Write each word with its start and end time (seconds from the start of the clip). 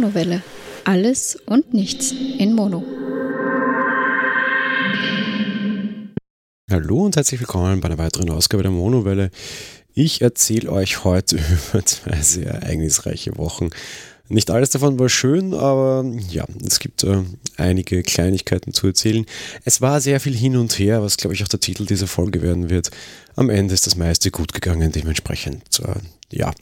Monowelle. 0.00 0.42
Alles 0.84 1.36
und 1.44 1.74
nichts 1.74 2.12
in 2.12 2.54
Mono. 2.54 2.82
Hallo 6.70 7.04
und 7.04 7.16
herzlich 7.16 7.38
willkommen 7.38 7.82
bei 7.82 7.88
einer 7.88 7.98
weiteren 7.98 8.30
Ausgabe 8.30 8.62
der 8.62 8.72
Monowelle. 8.72 9.30
Ich 9.92 10.22
erzähle 10.22 10.72
euch 10.72 11.04
heute 11.04 11.36
über 11.72 11.84
zwei 11.84 12.16
sehr 12.22 12.46
ereignisreiche 12.46 13.36
Wochen. 13.36 13.68
Nicht 14.30 14.48
alles 14.52 14.70
davon 14.70 14.96
war 15.00 15.08
schön, 15.08 15.54
aber 15.54 16.04
ja, 16.30 16.44
es 16.64 16.78
gibt 16.78 17.02
äh, 17.02 17.24
einige 17.56 18.04
Kleinigkeiten 18.04 18.72
zu 18.72 18.86
erzählen. 18.86 19.26
Es 19.64 19.80
war 19.80 20.00
sehr 20.00 20.20
viel 20.20 20.36
hin 20.36 20.56
und 20.56 20.78
her, 20.78 21.02
was 21.02 21.16
glaube 21.16 21.34
ich 21.34 21.42
auch 21.42 21.48
der 21.48 21.58
Titel 21.58 21.84
dieser 21.84 22.06
Folge 22.06 22.40
werden 22.40 22.70
wird. 22.70 22.92
Am 23.34 23.50
Ende 23.50 23.74
ist 23.74 23.88
das 23.88 23.96
meiste 23.96 24.30
gut 24.30 24.52
gegangen, 24.52 24.92
dementsprechend 24.92 25.80
äh, 25.80 25.98
ja, 26.30 26.52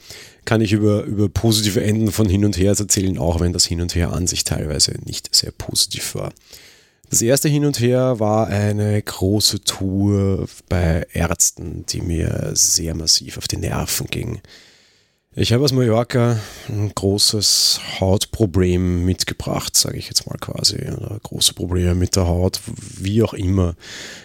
kann 0.46 0.62
ich 0.62 0.72
über, 0.72 1.02
über 1.02 1.28
positive 1.28 1.84
Enden 1.84 2.10
von 2.10 2.26
hin 2.26 2.46
und 2.46 2.56
her 2.56 2.74
erzählen, 2.78 3.18
auch 3.18 3.38
wenn 3.38 3.52
das 3.52 3.66
Hin 3.66 3.82
und 3.82 3.94
Her 3.94 4.14
an 4.14 4.26
sich 4.26 4.44
teilweise 4.44 4.94
nicht 5.04 5.34
sehr 5.34 5.52
positiv 5.52 6.14
war. 6.14 6.32
Das 7.10 7.20
erste 7.20 7.50
Hin 7.50 7.66
und 7.66 7.80
Her 7.80 8.18
war 8.18 8.46
eine 8.46 9.02
große 9.02 9.60
Tour 9.60 10.48
bei 10.70 11.06
Ärzten, 11.12 11.84
die 11.90 12.00
mir 12.00 12.52
sehr 12.54 12.94
massiv 12.94 13.36
auf 13.36 13.46
die 13.46 13.58
Nerven 13.58 14.06
ging. 14.06 14.40
Ich 15.40 15.52
habe 15.52 15.62
aus 15.62 15.72
Mallorca 15.72 16.36
ein 16.68 16.90
großes 16.92 17.80
Hautproblem 18.00 19.04
mitgebracht, 19.04 19.76
sage 19.76 19.96
ich 19.96 20.08
jetzt 20.08 20.28
mal 20.28 20.36
quasi. 20.36 20.78
Oder 20.78 21.16
große 21.22 21.54
Probleme 21.54 21.94
mit 21.94 22.16
der 22.16 22.26
Haut, 22.26 22.60
wie 22.96 23.22
auch 23.22 23.34
immer. 23.34 23.76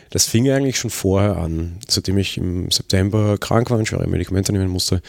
Das 0.09 0.25
fing 0.25 0.49
eigentlich 0.49 0.79
schon 0.79 0.89
vorher 0.89 1.37
an. 1.37 1.77
Seitdem 1.87 2.17
ich 2.17 2.39
im 2.39 2.71
September 2.71 3.37
krank 3.37 3.69
war 3.69 3.77
und 3.77 3.87
schwere 3.87 4.07
Medikamente 4.07 4.53
nehmen 4.53 4.71
musste, 4.71 5.03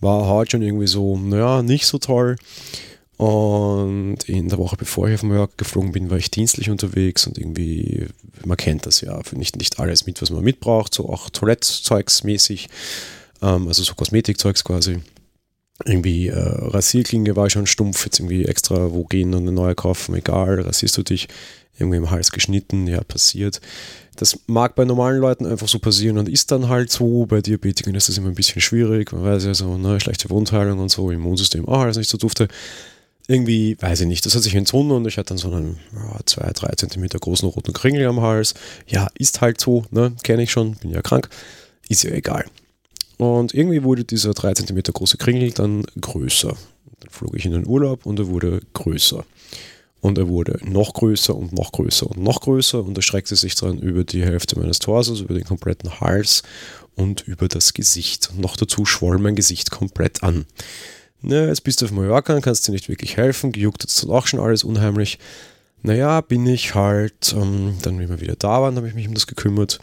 war 0.00 0.26
Haut 0.28 0.50
schon 0.50 0.62
irgendwie 0.62 0.86
so, 0.86 1.18
naja, 1.18 1.60
nicht 1.62 1.86
so 1.86 1.98
toll. 1.98 2.36
Und 3.18 4.26
in 4.26 4.48
der 4.48 4.56
Woche, 4.56 4.78
bevor 4.78 5.08
ich 5.08 5.16
auf 5.16 5.24
Mallorca 5.24 5.52
geflogen 5.58 5.92
bin, 5.92 6.08
war 6.08 6.16
ich 6.16 6.30
dienstlich 6.30 6.70
unterwegs 6.70 7.26
und 7.26 7.36
irgendwie, 7.36 8.06
man 8.46 8.56
kennt 8.56 8.86
das 8.86 9.02
ja, 9.02 9.20
nicht, 9.32 9.56
nicht 9.58 9.78
alles 9.78 10.06
mit, 10.06 10.22
was 10.22 10.30
man 10.30 10.42
mitbraucht, 10.42 10.94
so 10.94 11.10
auch 11.10 11.28
Toilettzeugs 11.28 12.24
mäßig, 12.24 12.70
ähm, 13.42 13.68
also 13.68 13.82
so 13.82 13.92
Kosmetikzeugs 13.92 14.64
quasi. 14.64 15.00
Irgendwie 15.84 16.28
äh, 16.28 16.38
Rasierklinge 16.38 17.36
war 17.36 17.48
schon 17.50 17.66
stumpf, 17.66 18.04
jetzt 18.04 18.18
irgendwie 18.18 18.44
extra 18.44 18.92
wo 18.92 19.04
gehen 19.04 19.34
und 19.34 19.42
eine 19.42 19.52
neue 19.52 19.74
kaufen, 19.74 20.14
egal, 20.14 20.60
rasierst 20.60 20.96
du 20.98 21.02
dich, 21.02 21.28
irgendwie 21.78 21.96
im 21.96 22.10
Hals 22.10 22.30
geschnitten, 22.32 22.86
ja, 22.86 23.02
passiert. 23.02 23.60
Das 24.16 24.38
mag 24.46 24.74
bei 24.74 24.84
normalen 24.84 25.20
Leuten 25.20 25.46
einfach 25.46 25.68
so 25.68 25.78
passieren 25.78 26.18
und 26.18 26.28
ist 26.28 26.50
dann 26.50 26.68
halt 26.68 26.90
so. 26.90 27.24
Bei 27.26 27.40
Diabetikern 27.40 27.94
ist 27.94 28.08
das 28.08 28.18
immer 28.18 28.28
ein 28.28 28.34
bisschen 28.34 28.60
schwierig, 28.60 29.12
man 29.12 29.24
weiß 29.24 29.44
ja 29.44 29.54
so, 29.54 29.78
ne, 29.78 29.98
schlechte 30.00 30.28
Wundheilung 30.28 30.78
und 30.78 30.90
so, 30.90 31.10
Immunsystem 31.10 31.66
auch 31.66 31.80
alles 31.80 31.96
nicht 31.96 32.10
so 32.10 32.18
dufte 32.18 32.48
irgendwie, 33.30 33.76
weiß 33.80 34.00
ich 34.00 34.08
nicht, 34.08 34.26
das 34.26 34.34
hat 34.34 34.42
sich 34.42 34.56
entzündet 34.56 34.96
und 34.96 35.06
ich 35.06 35.16
hatte 35.16 35.28
dann 35.28 35.38
so 35.38 35.52
einen 35.52 35.78
ja, 35.94 36.18
zwei, 36.26 36.50
drei 36.52 36.74
Zentimeter 36.74 37.20
großen 37.20 37.48
roten 37.48 37.72
Kringel 37.72 38.06
am 38.08 38.20
Hals. 38.20 38.54
Ja, 38.88 39.06
ist 39.14 39.40
halt 39.40 39.60
so, 39.60 39.84
ne, 39.92 40.12
kenne 40.24 40.42
ich 40.42 40.50
schon, 40.50 40.74
bin 40.74 40.90
ja 40.90 41.00
krank, 41.00 41.28
ist 41.88 42.02
ja 42.02 42.10
egal. 42.10 42.44
Und 43.20 43.54
irgendwie 43.54 43.82
wurde 43.82 44.04
dieser 44.04 44.32
drei 44.34 44.54
Zentimeter 44.54 44.92
große 44.92 45.18
Kringel 45.18 45.52
dann 45.52 45.84
größer. 46.00 46.56
Dann 47.00 47.10
flog 47.10 47.36
ich 47.36 47.44
in 47.44 47.52
den 47.52 47.66
Urlaub 47.66 48.06
und 48.06 48.18
er 48.18 48.28
wurde 48.28 48.60
größer. 48.72 49.24
Und 50.00 50.16
er 50.16 50.28
wurde 50.28 50.58
noch 50.64 50.94
größer 50.94 51.36
und 51.36 51.52
noch 51.52 51.72
größer 51.72 52.06
und 52.06 52.22
noch 52.22 52.40
größer 52.40 52.82
und 52.82 52.96
er 52.96 53.02
streckte 53.02 53.36
sich 53.36 53.54
dann 53.54 53.78
über 53.78 54.02
die 54.02 54.24
Hälfte 54.24 54.58
meines 54.58 54.78
Torsos, 54.78 55.20
über 55.20 55.34
den 55.34 55.44
kompletten 55.44 56.00
Hals 56.00 56.42
und 56.94 57.20
über 57.28 57.48
das 57.48 57.74
Gesicht. 57.74 58.30
Und 58.30 58.40
noch 58.40 58.56
dazu 58.56 58.86
schwoll 58.86 59.18
mein 59.18 59.36
Gesicht 59.36 59.70
komplett 59.70 60.22
an 60.22 60.46
ne, 61.22 61.48
jetzt 61.48 61.64
bist 61.64 61.80
du 61.80 61.86
auf 61.86 61.92
Mallorca 61.92 62.38
kannst 62.40 62.66
dir 62.66 62.72
nicht 62.72 62.88
wirklich 62.88 63.16
helfen, 63.16 63.52
gejuckt 63.52 63.82
hat 63.82 64.02
dann 64.02 64.10
auch 64.10 64.26
schon 64.26 64.40
alles 64.40 64.64
unheimlich. 64.64 65.18
Naja, 65.82 66.20
bin 66.20 66.46
ich 66.46 66.74
halt, 66.74 67.34
ähm, 67.34 67.78
dann 67.82 67.98
wie 67.98 68.08
wir 68.08 68.20
wieder 68.20 68.36
da 68.36 68.60
waren, 68.60 68.76
habe 68.76 68.88
ich 68.88 68.94
mich 68.94 69.08
um 69.08 69.14
das 69.14 69.26
gekümmert. 69.26 69.80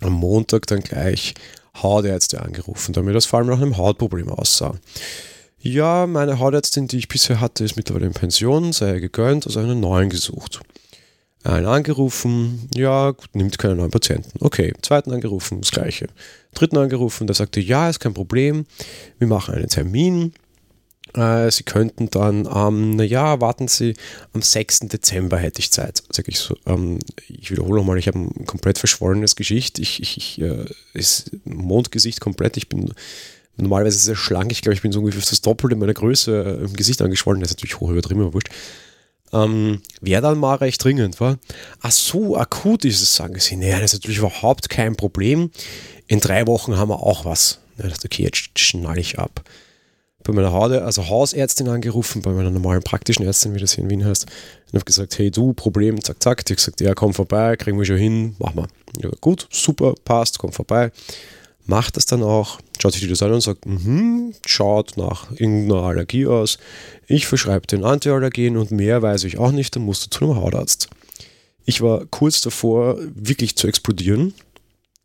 Am 0.00 0.14
Montag 0.14 0.66
dann 0.66 0.80
gleich 0.80 1.34
Hautärzte 1.76 2.42
angerufen, 2.42 2.92
damit 2.92 3.14
das 3.14 3.26
vor 3.26 3.38
allem 3.38 3.48
nach 3.48 3.60
einem 3.60 3.76
Hautproblem 3.76 4.28
aussah. 4.28 4.74
Ja, 5.62 6.06
meine 6.06 6.38
Hautärztin, 6.38 6.88
die 6.88 6.98
ich 6.98 7.08
bisher 7.08 7.40
hatte, 7.40 7.64
ist 7.64 7.76
mittlerweile 7.76 8.06
in 8.06 8.14
Pension, 8.14 8.72
sei 8.72 8.98
gegönnt, 8.98 9.46
also 9.46 9.60
einen 9.60 9.80
neuen 9.80 10.08
gesucht. 10.08 10.60
Einen 11.42 11.66
angerufen, 11.66 12.68
ja, 12.74 13.14
nimmt 13.32 13.58
keine 13.58 13.76
neuen 13.76 13.90
Patienten. 13.90 14.30
Okay, 14.40 14.74
zweiten 14.82 15.12
angerufen, 15.12 15.60
das 15.60 15.70
gleiche. 15.70 16.08
Dritten 16.54 16.76
angerufen, 16.76 17.26
der 17.26 17.34
sagte, 17.34 17.60
ja, 17.60 17.88
ist 17.88 18.00
kein 18.00 18.14
Problem, 18.14 18.66
wir 19.18 19.26
machen 19.26 19.54
einen 19.54 19.68
Termin. 19.68 20.32
Äh, 21.14 21.50
Sie 21.50 21.64
könnten 21.64 22.10
dann 22.10 22.48
ähm, 22.52 22.96
naja, 22.96 23.40
warten 23.40 23.68
Sie, 23.68 23.94
am 24.32 24.42
6. 24.42 24.80
Dezember 24.80 25.38
hätte 25.38 25.60
ich 25.60 25.72
Zeit. 25.72 26.02
Sag 26.10 26.28
ich 26.28 26.38
so, 26.38 26.56
ähm, 26.66 26.98
ich 27.28 27.50
wiederhole 27.50 27.80
nochmal, 27.80 27.98
ich 27.98 28.06
habe 28.06 28.18
ein 28.18 28.46
komplett 28.46 28.78
verschwollenes 28.78 29.36
Gesicht. 29.36 29.78
Ich, 29.78 30.00
ich, 30.00 30.16
ich 30.16 30.40
äh, 30.40 30.66
ist 30.94 31.32
Mondgesicht 31.44 32.20
komplett. 32.20 32.56
Ich 32.56 32.68
bin 32.68 32.92
normalerweise 33.56 33.98
sehr 33.98 34.16
schlank. 34.16 34.52
Ich 34.52 34.62
glaube, 34.62 34.74
ich 34.74 34.82
bin 34.82 34.92
so 34.92 35.00
ungefähr 35.00 35.20
das 35.20 35.40
Doppelte 35.40 35.76
meiner 35.76 35.94
Größe 35.94 36.60
äh, 36.60 36.64
im 36.64 36.74
Gesicht 36.74 37.02
angeschwollen. 37.02 37.40
Das 37.40 37.50
ist 37.50 37.56
natürlich 37.56 37.80
hoch 37.80 37.90
übertrieben, 37.90 38.22
aber 38.22 38.34
wurscht. 38.34 38.50
Ähm, 39.32 39.82
Wäre 40.00 40.22
dann 40.22 40.38
mal 40.38 40.56
recht 40.56 40.82
dringend, 40.82 41.20
war. 41.20 41.38
Ach 41.80 41.92
so, 41.92 42.36
akut 42.36 42.84
ist 42.84 43.00
es, 43.00 43.14
sagen 43.14 43.38
sie. 43.38 43.56
Naja, 43.56 43.80
das 43.80 43.92
ist 43.92 44.00
natürlich 44.00 44.18
überhaupt 44.18 44.68
kein 44.68 44.96
Problem. 44.96 45.50
In 46.06 46.20
drei 46.20 46.46
Wochen 46.46 46.76
haben 46.76 46.88
wir 46.88 47.00
auch 47.00 47.24
was. 47.24 47.58
Ich 47.78 47.88
dachte, 47.88 48.06
okay, 48.06 48.24
jetzt 48.24 48.58
schnall 48.58 48.98
ich 48.98 49.18
ab 49.18 49.44
bei 50.22 50.32
meiner 50.32 50.52
Haude, 50.52 50.84
also 50.84 51.08
Hausärztin 51.08 51.68
angerufen, 51.68 52.22
bei 52.22 52.32
meiner 52.32 52.50
normalen 52.50 52.82
praktischen 52.82 53.24
Ärztin, 53.24 53.54
wie 53.54 53.60
das 53.60 53.72
hier 53.72 53.84
in 53.84 53.90
Wien 53.90 54.04
heißt, 54.04 54.24
und 54.24 54.74
habe 54.74 54.84
gesagt, 54.84 55.18
hey 55.18 55.30
du, 55.30 55.54
Problem, 55.54 56.02
zack, 56.02 56.22
zack. 56.22 56.44
Die 56.44 56.52
hat 56.52 56.58
gesagt, 56.58 56.80
ja, 56.80 56.94
komm 56.94 57.14
vorbei, 57.14 57.56
kriegen 57.56 57.78
wir 57.78 57.86
schon 57.86 57.96
hin, 57.96 58.36
mach 58.38 58.54
mal. 58.54 58.68
Ja, 59.00 59.10
gut, 59.20 59.48
super, 59.50 59.94
passt, 60.04 60.38
komm 60.38 60.52
vorbei. 60.52 60.92
Macht 61.66 61.96
das 61.96 62.06
dann 62.06 62.22
auch, 62.22 62.58
schaut 62.80 62.94
sich 62.94 63.08
das 63.08 63.22
an 63.22 63.32
und 63.32 63.40
sagt, 63.40 63.64
mhm, 63.64 64.34
schaut 64.44 64.96
nach 64.96 65.30
irgendeiner 65.32 65.82
Allergie 65.82 66.26
aus. 66.26 66.58
Ich 67.06 67.26
verschreibe 67.26 67.66
den 67.66 67.84
Antiallergen 67.84 68.56
und 68.56 68.70
mehr 68.72 69.02
weiß 69.02 69.24
ich 69.24 69.38
auch 69.38 69.52
nicht, 69.52 69.76
dann 69.76 69.84
musst 69.84 70.04
du 70.04 70.10
zu 70.10 70.24
einem 70.24 70.36
Hautarzt. 70.36 70.88
Ich 71.64 71.80
war 71.80 72.04
kurz 72.06 72.40
davor, 72.40 72.98
wirklich 73.14 73.56
zu 73.56 73.68
explodieren. 73.68 74.34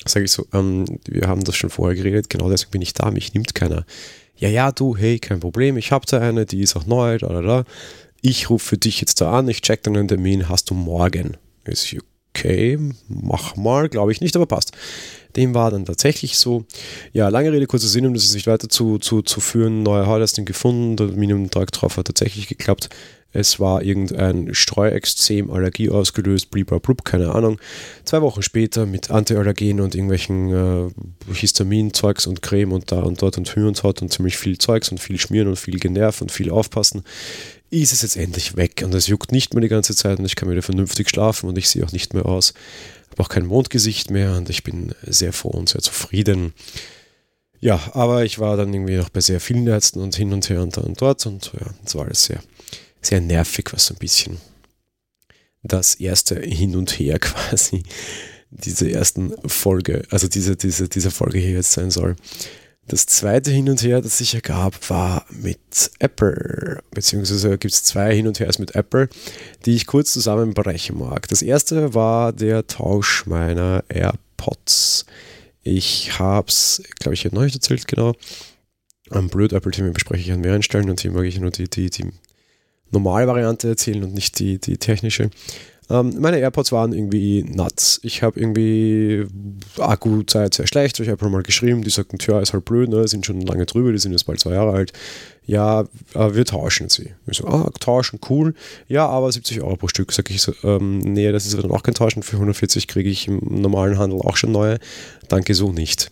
Sage 0.06 0.26
ich 0.26 0.32
so, 0.32 0.46
ähm, 0.53 0.86
wir 1.06 1.28
haben 1.28 1.44
das 1.44 1.56
schon 1.56 1.70
vorher 1.70 1.96
geredet, 1.96 2.30
genau 2.30 2.50
deswegen 2.50 2.72
bin 2.72 2.82
ich 2.82 2.94
da, 2.94 3.12
mich 3.12 3.34
nimmt 3.34 3.56
keiner 3.56 3.86
ja, 4.38 4.50
ja, 4.50 4.72
du, 4.72 4.97
hey, 4.97 5.19
kein 5.19 5.40
Problem, 5.40 5.78
ich 5.78 5.91
habe 5.91 6.06
da 6.07 6.19
eine, 6.19 6.46
die 6.46 6.62
ist 6.62 6.75
auch 6.75 6.85
neu, 6.85 7.18
da, 7.18 7.28
da, 7.28 7.41
da. 7.41 7.63
Ich 8.22 8.50
rufe 8.50 8.69
für 8.69 8.78
dich 8.78 9.00
jetzt 9.01 9.22
da 9.22 9.31
an, 9.31 9.47
ich 9.47 9.62
check 9.62 9.84
dann 9.84 9.96
einen 9.96 10.07
Termin, 10.07 10.50
hast 10.50 10.69
du 10.69 10.73
morgen. 10.73 11.38
Ist 11.66 11.96
okay, 12.35 12.78
mach 13.07 13.56
mal, 13.56 13.88
glaube 13.90 14.12
ich 14.12 14.22
nicht, 14.22 14.35
aber 14.35 14.46
passt. 14.46 14.72
Dem 15.35 15.53
war 15.53 15.72
dann 15.72 15.85
tatsächlich 15.85 16.38
so. 16.38 16.66
Ja, 17.13 17.29
lange 17.29 17.51
Rede, 17.51 17.68
kurzer 17.68 17.88
Sinn, 17.88 18.06
um 18.06 18.13
das 18.13 18.34
nicht 18.34 18.47
weiter 18.47 18.69
zu, 18.69 19.00
zu, 19.00 19.22
zu 19.22 19.41
führen. 19.41 19.84
Neuer 19.84 20.07
Hautasting 20.07 20.46
gefunden, 20.46 20.96
der 20.96 21.07
Minimum-Tag 21.07 21.72
drauf 21.72 21.97
hat 21.97 22.07
tatsächlich 22.07 22.47
geklappt. 22.47 22.90
Es 23.35 23.59
war 23.59 23.84
irgendein 23.84 24.53
Streuexzem, 24.53 25.51
Allergie 25.51 25.90
ausgelöst, 25.90 26.51
blub, 26.51 27.03
keine 27.03 27.35
Ahnung. 27.35 27.59
Zwei 28.06 28.22
Wochen 28.22 28.41
später 28.41 28.85
mit 28.85 29.12
Antiallergen 29.12 29.81
und 29.81 29.94
irgendwelchen 29.94 30.53
äh, 30.53 31.34
Histamin-Zeugs 31.34 32.28
und 32.28 32.41
Creme 32.41 32.72
und 32.72 32.94
da 32.94 33.01
und 33.01 33.22
dort 33.22 33.38
und 33.38 33.53
Hü 33.53 33.68
und 33.68 33.84
Haut 33.84 34.01
und 34.01 34.13
ziemlich 34.13 34.38
viel 34.38 34.57
Zeugs 34.57 34.90
und 34.90 35.01
viel 35.01 35.19
Schmieren 35.19 35.50
und 35.50 35.57
viel 35.57 35.79
Generv 35.79 36.22
und 36.22 36.31
viel 36.31 36.50
Aufpassen, 36.50 37.03
ist 37.72 37.91
es 37.91 38.03
jetzt 38.03 38.16
endlich 38.16 38.56
weg 38.56 38.84
und 38.85 38.94
es 38.94 39.07
juckt 39.07 39.34
nicht 39.34 39.53
mehr 39.53 39.62
die 39.62 39.67
ganze 39.67 39.96
Zeit 39.96 40.19
und 40.19 40.25
ich 40.25 40.38
kann 40.38 40.50
wieder 40.50 40.62
vernünftig 40.62 41.09
schlafen 41.09 41.50
und 41.50 41.57
ich 41.57 41.67
sehe 41.69 41.84
auch 41.84 41.91
nicht 41.91 42.13
mehr 42.13 42.25
aus. 42.25 42.53
Habe 43.12 43.23
auch 43.23 43.29
kein 43.29 43.46
Mondgesicht 43.46 44.11
mehr 44.11 44.38
und 44.38 44.49
ich 44.49 44.64
bin 44.64 44.96
sehr 45.05 45.34
froh 45.34 45.49
und 45.49 45.67
sehr 45.67 45.81
zufrieden. 45.81 46.53
Ja, 47.59 47.81
aber 47.91 48.23
ich 48.23 48.40
war 48.40 48.55
dann 48.55 48.73
irgendwie 48.73 48.96
noch 48.96 49.09
bei 49.09 49.20
sehr 49.20 49.41
vielen 49.41 49.67
Ärzten 49.67 49.99
und 49.99 50.16
hin 50.16 50.31
und 50.31 50.49
her 50.49 50.61
und 50.61 50.78
da 50.78 50.81
und 50.81 51.02
dort 51.02 51.26
und 51.26 51.52
ja, 51.59 51.67
es 51.85 51.96
war 51.96 52.05
alles 52.05 52.23
sehr 52.23 52.40
sehr 53.05 53.22
nervig, 53.22 53.72
was 53.72 53.87
so 53.87 53.93
ein 53.93 53.99
bisschen 53.99 54.37
das 55.63 55.96
erste 55.96 56.40
Hin 56.40 56.75
und 56.75 56.91
Her 56.99 57.19
quasi 57.19 57.84
diese 58.49 58.90
ersten 58.90 59.34
Folge, 59.47 60.03
also 60.11 60.28
diese, 60.28 60.55
diese, 60.55 60.87
diese 60.87 61.11
Folge 61.11 61.40
hier 61.40 61.52
jetzt 61.52 61.72
sein 61.72 61.91
soll. 61.91 62.16
Das 62.87 63.07
zweite 63.07 63.49
Hin 63.49 63.67
und 63.67 63.81
Her, 63.81 64.02
das 64.02 64.19
sich 64.19 64.35
ergab, 64.35 64.90
war 64.90 65.25
mit 65.31 65.91
Apple, 65.97 66.84
beziehungsweise 66.91 67.57
gibt 67.57 67.73
es 67.73 67.84
zwei 67.84 68.16
Hin 68.16 68.28
und 68.28 68.40
Hers 68.40 68.59
mit 68.59 68.75
Apple, 68.75 69.09
die 69.66 69.73
ich 69.73 69.87
kurz 69.87 70.13
zusammenbrechen 70.13 70.97
mag. 70.97 71.28
Das 71.28 71.41
erste 71.41 71.96
war 71.96 72.31
der 72.31 72.67
Tausch 72.67 73.25
meiner 73.25 73.84
AirPods. 73.90 75.07
Ich 75.63 76.19
habe 76.19 76.47
es, 76.47 76.84
glaube 76.99 77.16
ich, 77.16 77.22
hier 77.22 77.34
neu 77.34 77.46
erzählt, 77.46 77.87
genau. 77.87 78.13
Am 79.09 79.29
Blöd 79.29 79.53
Apple-Thema 79.53 79.91
bespreche 79.91 80.22
ich 80.22 80.31
an 80.31 80.41
mehreren 80.41 80.63
Stellen 80.63 80.90
und 80.90 81.02
hier 81.02 81.11
mag 81.11 81.25
ich 81.25 81.40
nur 81.40 81.52
die, 81.52 81.67
die, 81.67 81.90
die 81.90 82.11
normale 82.96 83.28
Variante 83.28 83.68
erzählen 83.68 84.03
und 84.03 84.14
nicht 84.14 84.40
die, 84.40 84.59
die 84.59 84.78
technische. 84.78 85.30
Ähm, 85.90 86.16
meine 86.20 86.40
AirPods 86.40 86.72
waren 86.72 86.94
irgendwie 86.94 87.44
nuts. 87.44 88.00
Ich 88.02 88.24
habe 88.24 88.40
irgendwie 88.40 89.26
Akkuzeit 89.78 90.56
sehr 90.56 90.68
schlecht. 90.68 91.00
Ich 91.00 91.09
habe 91.09 91.30
mal 91.30 91.44
geschrieben, 91.44 91.84
die 91.84 91.92
sagten, 91.92 92.18
tja, 92.18 92.40
ist 92.40 92.53
halt 92.53 92.66
blöd, 92.66 92.90
ne? 92.90 93.08
sind 93.08 93.26
schon 93.26 93.42
lange 93.42 93.66
drüber, 93.66 93.92
die 93.92 94.00
sind 94.00 94.12
jetzt 94.12 94.26
bald 94.26 94.40
zwei 94.40 94.53
Jahre 94.53 94.72
alt. 94.72 94.94
ja, 95.46 95.82
äh, 96.16 96.34
wir 96.34 96.46
tauschen 96.46 96.90
sie. 96.90 97.14
Ich 97.28 97.38
so, 97.38 97.47
ah, 97.47 97.70
tauschen, 97.80 98.20
cool. 98.30 98.56
Ja, 98.88 99.08
aber 99.08 99.32
70 99.32 99.62
Euro 99.62 99.76
pro 99.76 99.88
Stück. 99.88 100.12
Sag 100.12 100.32
ich 100.32 100.41
so, 100.41 100.53
ähm, 100.64 101.00
nee, 101.00 101.32
das 101.32 101.46
ist 101.46 101.56
dann 101.56 101.70
auch 101.70 101.84
kein 101.84 101.94
Tauschen. 101.94 102.24
Für 102.24 102.38
140 102.38 102.88
kriege 102.88 103.09
ich 103.09 103.28
im 103.28 103.40
normalen 103.44 104.00
Handel 104.00 104.22
auch 104.22 104.38
schon 104.38 104.52
neue. 104.52 104.80
Danke, 105.28 105.53
so 105.53 105.72
nicht. 105.72 106.09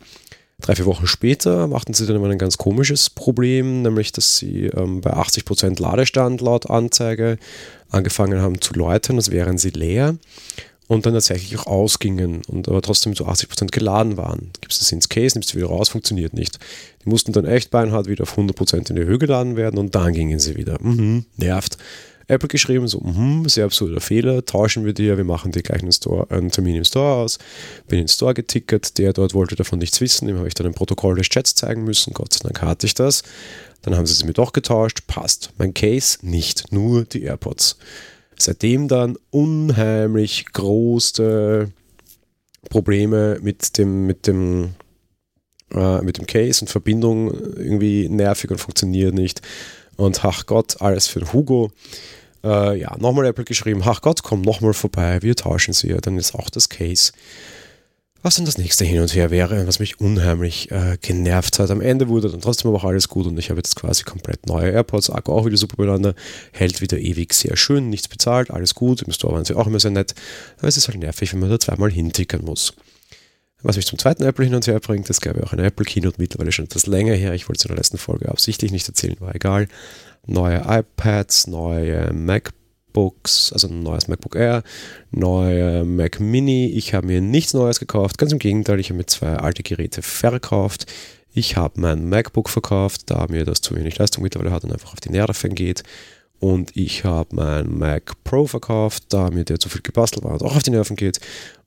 Drei, 0.64 0.76
vier 0.76 0.86
Wochen 0.86 1.08
später 1.08 1.68
machten 1.68 1.94
sie 1.94 2.08
dann 2.08 2.16
immer 2.16 2.30
ein 2.30 2.38
ganz 2.38 2.58
komisches 2.58 3.10
Problem, 3.10 3.82
nämlich 3.82 4.14
dass 4.14 4.38
sie 4.38 4.68
ähm, 4.68 5.02
bei 5.02 5.14
80% 5.14 5.82
Ladestand 5.82 6.40
laut 6.40 6.70
Anzeige 6.70 7.38
angefangen 7.90 8.42
haben 8.42 8.62
zu 8.62 8.74
läutern, 8.74 9.18
als 9.18 9.30
wären 9.30 9.58
sie 9.58 9.72
leer 9.72 10.16
und 10.88 11.06
dann 11.06 11.14
tatsächlich 11.14 11.60
auch 11.60 11.68
ausgingen 11.68 12.44
und 12.48 12.70
aber 12.70 12.82
trotzdem 12.82 13.14
zu 13.14 13.28
80% 13.28 13.72
geladen 13.72 14.16
waren. 14.16 14.52
Gibst 14.62 14.82
es 14.82 14.90
ins 14.94 15.10
Case, 15.10 15.38
nimmst 15.38 15.52
du 15.52 15.58
wieder 15.58 15.68
raus, 15.68 15.90
funktioniert 15.90 16.34
nicht. 16.34 16.60
Die 17.04 17.10
mussten 17.10 17.34
dann 17.34 17.46
echt 17.46 17.70
beinhart 17.70 18.08
wieder 18.08 18.24
auf 18.24 18.38
100% 18.38 18.90
in 18.90 18.96
die 18.96 19.04
Höhe 19.04 19.20
geladen 19.20 19.58
werden 19.58 19.78
und 19.78 19.94
dann 19.96 20.14
gingen 20.14 20.40
sie 20.40 20.56
wieder. 20.56 20.78
Mhm, 20.82 21.26
nervt. 21.36 21.78
Apple 22.28 22.48
geschrieben, 22.48 22.88
so, 22.88 23.00
mhm, 23.00 23.48
sehr 23.50 23.66
absurder 23.66 24.00
Fehler, 24.00 24.46
tauschen 24.46 24.86
wir 24.86 24.94
dir, 24.94 25.18
wir 25.18 25.24
machen 25.24 25.52
dir 25.52 25.62
gleich 25.62 25.82
einen, 25.82 25.92
Store, 25.92 26.30
einen 26.30 26.52
Termin 26.52 26.76
im 26.76 26.86
Store 26.86 27.16
aus. 27.16 27.38
Bin 27.88 28.00
in 28.00 28.06
den 28.06 28.10
Store 28.10 28.34
getickert, 28.34 28.98
der 28.98 29.14
dort 29.14 29.34
wollte 29.34 29.56
davon 29.56 29.80
nichts 29.80 30.00
wissen, 30.02 30.28
dem 30.28 30.38
habe 30.38 30.48
ich 30.48 30.54
dann 30.54 30.68
ein 30.68 30.74
Protokoll 30.74 31.16
des 31.16 31.30
Chats 31.30 31.56
zeigen 31.56 31.84
müssen, 31.84 32.14
Gott 32.14 32.34
sei 32.34 32.44
Dank 32.44 32.62
hatte 32.62 32.86
ich 32.86 32.94
das. 32.94 33.24
Dann 33.82 33.96
haben 33.96 34.06
sie 34.06 34.14
es 34.14 34.24
mir 34.24 34.34
doch 34.34 34.54
getauscht, 34.54 35.08
passt. 35.08 35.52
Mein 35.58 35.74
Case 35.74 36.20
nicht, 36.22 36.72
nur 36.72 37.04
die 37.04 37.24
AirPods 37.24 37.78
seitdem 38.44 38.88
dann 38.88 39.18
unheimlich 39.32 40.46
große 40.54 41.72
Probleme 42.70 43.40
mit 43.42 43.78
dem, 43.78 44.06
mit 44.06 44.28
dem, 44.28 44.76
äh, 45.74 46.02
mit 46.02 46.18
dem 46.18 46.26
Case 46.26 46.62
und 46.62 46.70
Verbindung 46.70 47.32
irgendwie 47.32 48.08
nervig 48.10 48.52
und 48.52 48.58
funktioniert 48.60 49.14
nicht. 49.14 49.42
Und 49.98 50.24
ach 50.26 50.46
Gott, 50.46 50.82
alles 50.82 51.08
für 51.08 51.20
den 51.20 51.34
Hugo. 51.34 51.72
Äh, 52.44 52.80
ja, 52.80 52.98
nochmal 52.98 53.26
Apple 53.26 53.46
geschrieben, 53.46 53.82
ach 53.86 54.02
Gott, 54.02 54.24
komm 54.24 54.42
nochmal 54.42 54.74
vorbei, 54.74 55.22
wir 55.22 55.36
tauschen 55.36 55.74
sie. 55.74 55.96
Dann 56.02 56.18
ist 56.18 56.36
auch 56.36 56.50
das 56.50 56.70
Case 56.70 57.12
was 58.24 58.36
dann 58.36 58.46
das 58.46 58.58
nächste 58.58 58.86
hin 58.86 59.02
und 59.02 59.14
her 59.14 59.32
wäre, 59.32 59.68
was 59.68 59.80
mich 59.80 60.00
unheimlich 60.00 60.72
äh, 60.72 60.98
genervt 61.02 61.60
hat. 61.60 61.70
Am 61.70 61.82
Ende 61.82 62.08
wurde 62.08 62.32
dann 62.32 62.40
trotzdem 62.40 62.70
aber 62.70 62.78
auch 62.78 62.86
alles 62.86 63.10
gut 63.10 63.28
und 63.28 63.38
ich 63.38 63.50
habe 63.50 63.60
jetzt 63.60 63.76
quasi 63.76 64.04
komplett 64.04 64.48
neue 64.48 64.72
AirPods, 64.72 65.10
Akku 65.10 65.34
auch 65.34 65.46
wieder 65.46 65.58
super 65.58 65.76
beieinander, 65.76 66.16
hält 66.54 66.80
wieder 66.80 66.98
ewig 66.98 67.34
sehr 67.34 67.58
schön, 67.58 67.90
nichts 67.90 68.08
bezahlt, 68.08 68.50
alles 68.50 68.76
gut. 68.76 69.02
Im 69.02 69.12
Store 69.12 69.34
waren 69.34 69.44
sie 69.44 69.56
auch 69.56 69.68
immer 69.68 69.82
sehr 69.82 69.92
nett, 69.92 70.16
aber 70.58 70.70
es 70.70 70.78
ist 70.78 70.88
halt 70.88 71.00
nervig, 71.00 71.34
wenn 71.34 71.42
man 71.42 71.50
da 71.50 71.60
zweimal 71.60 71.92
hintickern 71.92 72.46
muss. 72.46 72.74
Was 73.64 73.78
mich 73.78 73.86
zum 73.86 73.98
zweiten 73.98 74.24
Apple 74.24 74.46
hin 74.46 74.56
und 74.56 74.68
her 74.68 74.80
bringt, 74.82 75.10
es 75.10 75.22
gab 75.22 75.38
ja 75.38 75.44
auch 75.44 75.54
eine 75.54 75.64
Apple 75.64 75.86
Keynote 75.86 76.18
mittlerweile 76.20 76.52
schon 76.52 76.66
etwas 76.66 76.86
länger 76.86 77.14
her. 77.14 77.34
Ich 77.34 77.48
wollte 77.48 77.60
es 77.60 77.66
in 77.66 77.70
der 77.70 77.78
letzten 77.78 77.98
Folge 77.98 78.30
absichtlich 78.30 78.72
nicht 78.72 78.88
erzählen, 78.88 79.16
war 79.20 79.34
egal. 79.34 79.68
Neue 80.28 80.64
iPads, 80.68 81.48
neue 81.48 82.12
MacBooks 82.14 83.52
also 83.54 83.70
ein 83.70 83.82
neues 83.82 84.08
MacBook 84.08 84.36
Air, 84.36 84.64
neue 85.12 85.86
Mac 85.86 86.20
Mini. 86.20 86.68
Ich 86.68 86.94
habe 86.94 87.08
mir 87.08 87.22
nichts 87.22 87.54
Neues 87.54 87.80
gekauft, 87.80 88.18
ganz 88.18 88.34
im 88.34 88.40
Gegenteil, 88.40 88.80
ich 88.80 88.90
habe 88.90 88.98
mir 88.98 89.06
zwei 89.06 89.36
alte 89.36 89.64
Geräte 89.64 90.02
verkauft. 90.02 90.86
Ich 91.34 91.58
habe 91.58 91.82
mein 91.82 92.10
MacBook 92.10 92.50
verkauft, 92.50 93.10
da 93.10 93.26
mir 93.28 93.46
das 93.46 93.62
zu 93.62 93.76
wenig 93.76 93.98
Leistung 93.98 94.24
mittlerweile 94.24 94.52
hat 94.52 94.66
und 94.66 94.72
einfach 94.72 94.94
auf 94.94 95.00
die 95.00 95.10
Nerven 95.10 95.56
geht. 95.56 95.84
Und 96.40 96.76
ich 96.76 97.06
habe 97.06 97.36
mein 97.36 97.78
Mac 97.78 98.12
Pro 98.26 98.46
verkauft, 98.46 99.06
da 99.10 99.30
mir 99.32 99.46
der 99.46 99.60
zu 99.60 99.70
viel 99.70 99.82
gebastelt 99.82 100.26
war 100.26 100.34
und 100.34 100.44
auch 100.44 100.56
auf 100.56 100.64
die 100.64 100.72
Nerven 100.72 100.98
geht. 100.98 101.20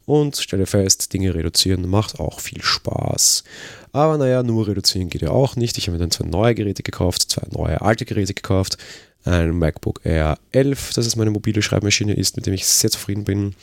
Und 0.07 0.37
stelle 0.37 0.67
fest, 0.67 1.13
Dinge 1.13 1.35
reduzieren 1.35 1.89
macht 1.89 2.21
auch 2.21 2.41
viel 2.41 2.63
Spaß. 2.63 3.45
Aber 3.93 4.17
naja, 4.19 4.43
nur 4.43 4.69
reduzieren 4.69 5.09
geht 5.09 5.23
ja 5.23 5.31
auch 5.31 5.57
nicht. 5.57 5.77
Ich 5.79 5.89
habe 5.89 5.99
mir 5.99 6.01
dann 6.03 6.13
zwei 6.13 6.27
neue 6.27 6.55
Geräte 6.55 6.83
gekauft, 6.83 7.23
zwei 7.23 7.43
neue 7.51 7.81
alte 7.83 8.05
Geräte 8.05 8.33
gekauft 8.33 8.79
ein 9.27 9.59
MacBook 9.59 10.01
Air 10.05 10.39
11, 10.53 10.93
das 10.95 11.07
ist 11.07 11.17
meine 11.17 11.31
mobile 11.31 11.61
Schreibmaschine 11.61 12.15
ist, 12.15 12.37
mit 12.37 12.47
dem 12.47 12.55
ich 12.55 12.67
sehr 12.67 12.91
zufrieden 12.91 13.25
bin. 13.25 13.55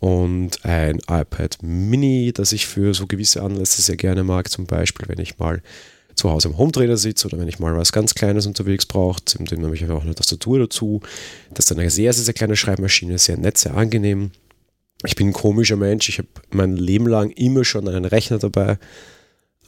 Und 0.00 0.64
ein 0.64 0.98
iPad 1.08 1.58
Mini, 1.62 2.32
das 2.34 2.52
ich 2.52 2.66
für 2.66 2.92
so 2.92 3.06
gewisse 3.06 3.42
Anlässe 3.42 3.82
sehr 3.82 3.96
gerne 3.96 4.24
mag, 4.24 4.50
zum 4.50 4.66
Beispiel, 4.66 5.08
wenn 5.08 5.20
ich 5.20 5.38
mal 5.38 5.62
zu 6.14 6.30
Hause 6.30 6.48
am 6.48 6.58
Home-Trainer 6.58 6.96
sitze 6.96 7.26
oder 7.26 7.38
wenn 7.38 7.48
ich 7.48 7.58
mal 7.58 7.74
was 7.76 7.92
ganz 7.92 8.14
Kleines 8.14 8.46
unterwegs 8.46 8.84
brauche, 8.84 9.22
dem 9.22 9.44
nehme 9.44 9.74
ich 9.74 9.82
einfach 9.82 9.96
auch 9.96 10.02
eine 10.02 10.14
Tastatur 10.14 10.58
dazu. 10.58 11.00
Das 11.54 11.66
ist 11.66 11.72
eine 11.72 11.88
sehr, 11.88 12.12
sehr, 12.12 12.24
sehr 12.24 12.34
kleine 12.34 12.56
Schreibmaschine, 12.56 13.16
sehr 13.16 13.38
nett, 13.38 13.56
sehr 13.56 13.74
angenehm. 13.74 14.32
Ich 15.04 15.16
bin 15.16 15.28
ein 15.28 15.32
komischer 15.32 15.76
Mensch, 15.76 16.08
ich 16.08 16.18
habe 16.18 16.28
mein 16.50 16.76
Leben 16.76 17.06
lang 17.06 17.30
immer 17.30 17.64
schon 17.64 17.88
einen 17.88 18.04
Rechner 18.04 18.38
dabei. 18.38 18.78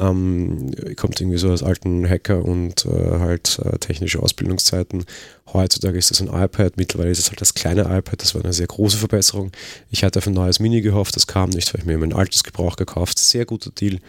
Ähm, 0.01 0.73
kommt 0.97 1.21
irgendwie 1.21 1.39
so 1.39 1.53
aus 1.53 1.63
alten 1.63 2.09
Hacker- 2.09 2.45
und 2.45 2.85
äh, 2.85 3.19
halt 3.21 3.61
äh, 3.65 3.79
technische 3.79 4.21
Ausbildungszeiten. 4.21 5.05
Heutzutage 5.53 5.97
ist 5.99 6.11
es 6.11 6.21
ein 6.21 6.27
iPad, 6.27 6.77
mittlerweile 6.77 7.11
ist 7.11 7.21
es 7.21 7.31
halt 7.31 7.41
das 7.41 7.55
kleine 7.55 7.83
iPad, 7.83 8.21
das 8.21 8.35
war 8.35 8.43
eine 8.43 8.53
sehr 8.53 8.67
große 8.67 8.97
Verbesserung. 8.97 9.53
Ich 9.91 10.03
hatte 10.03 10.19
auf 10.19 10.27
ein 10.27 10.33
neues 10.33 10.59
Mini 10.59 10.81
gehofft, 10.81 11.15
das 11.15 11.29
kam 11.29 11.51
nicht, 11.51 11.73
weil 11.73 11.83
ich 11.83 11.87
mir 11.87 11.97
mein 11.97 12.13
altes 12.13 12.43
Gebrauch 12.43 12.75
gekauft 12.75 13.19
Sehr 13.19 13.47
guter 13.47 13.71
Deal. 13.71 14.01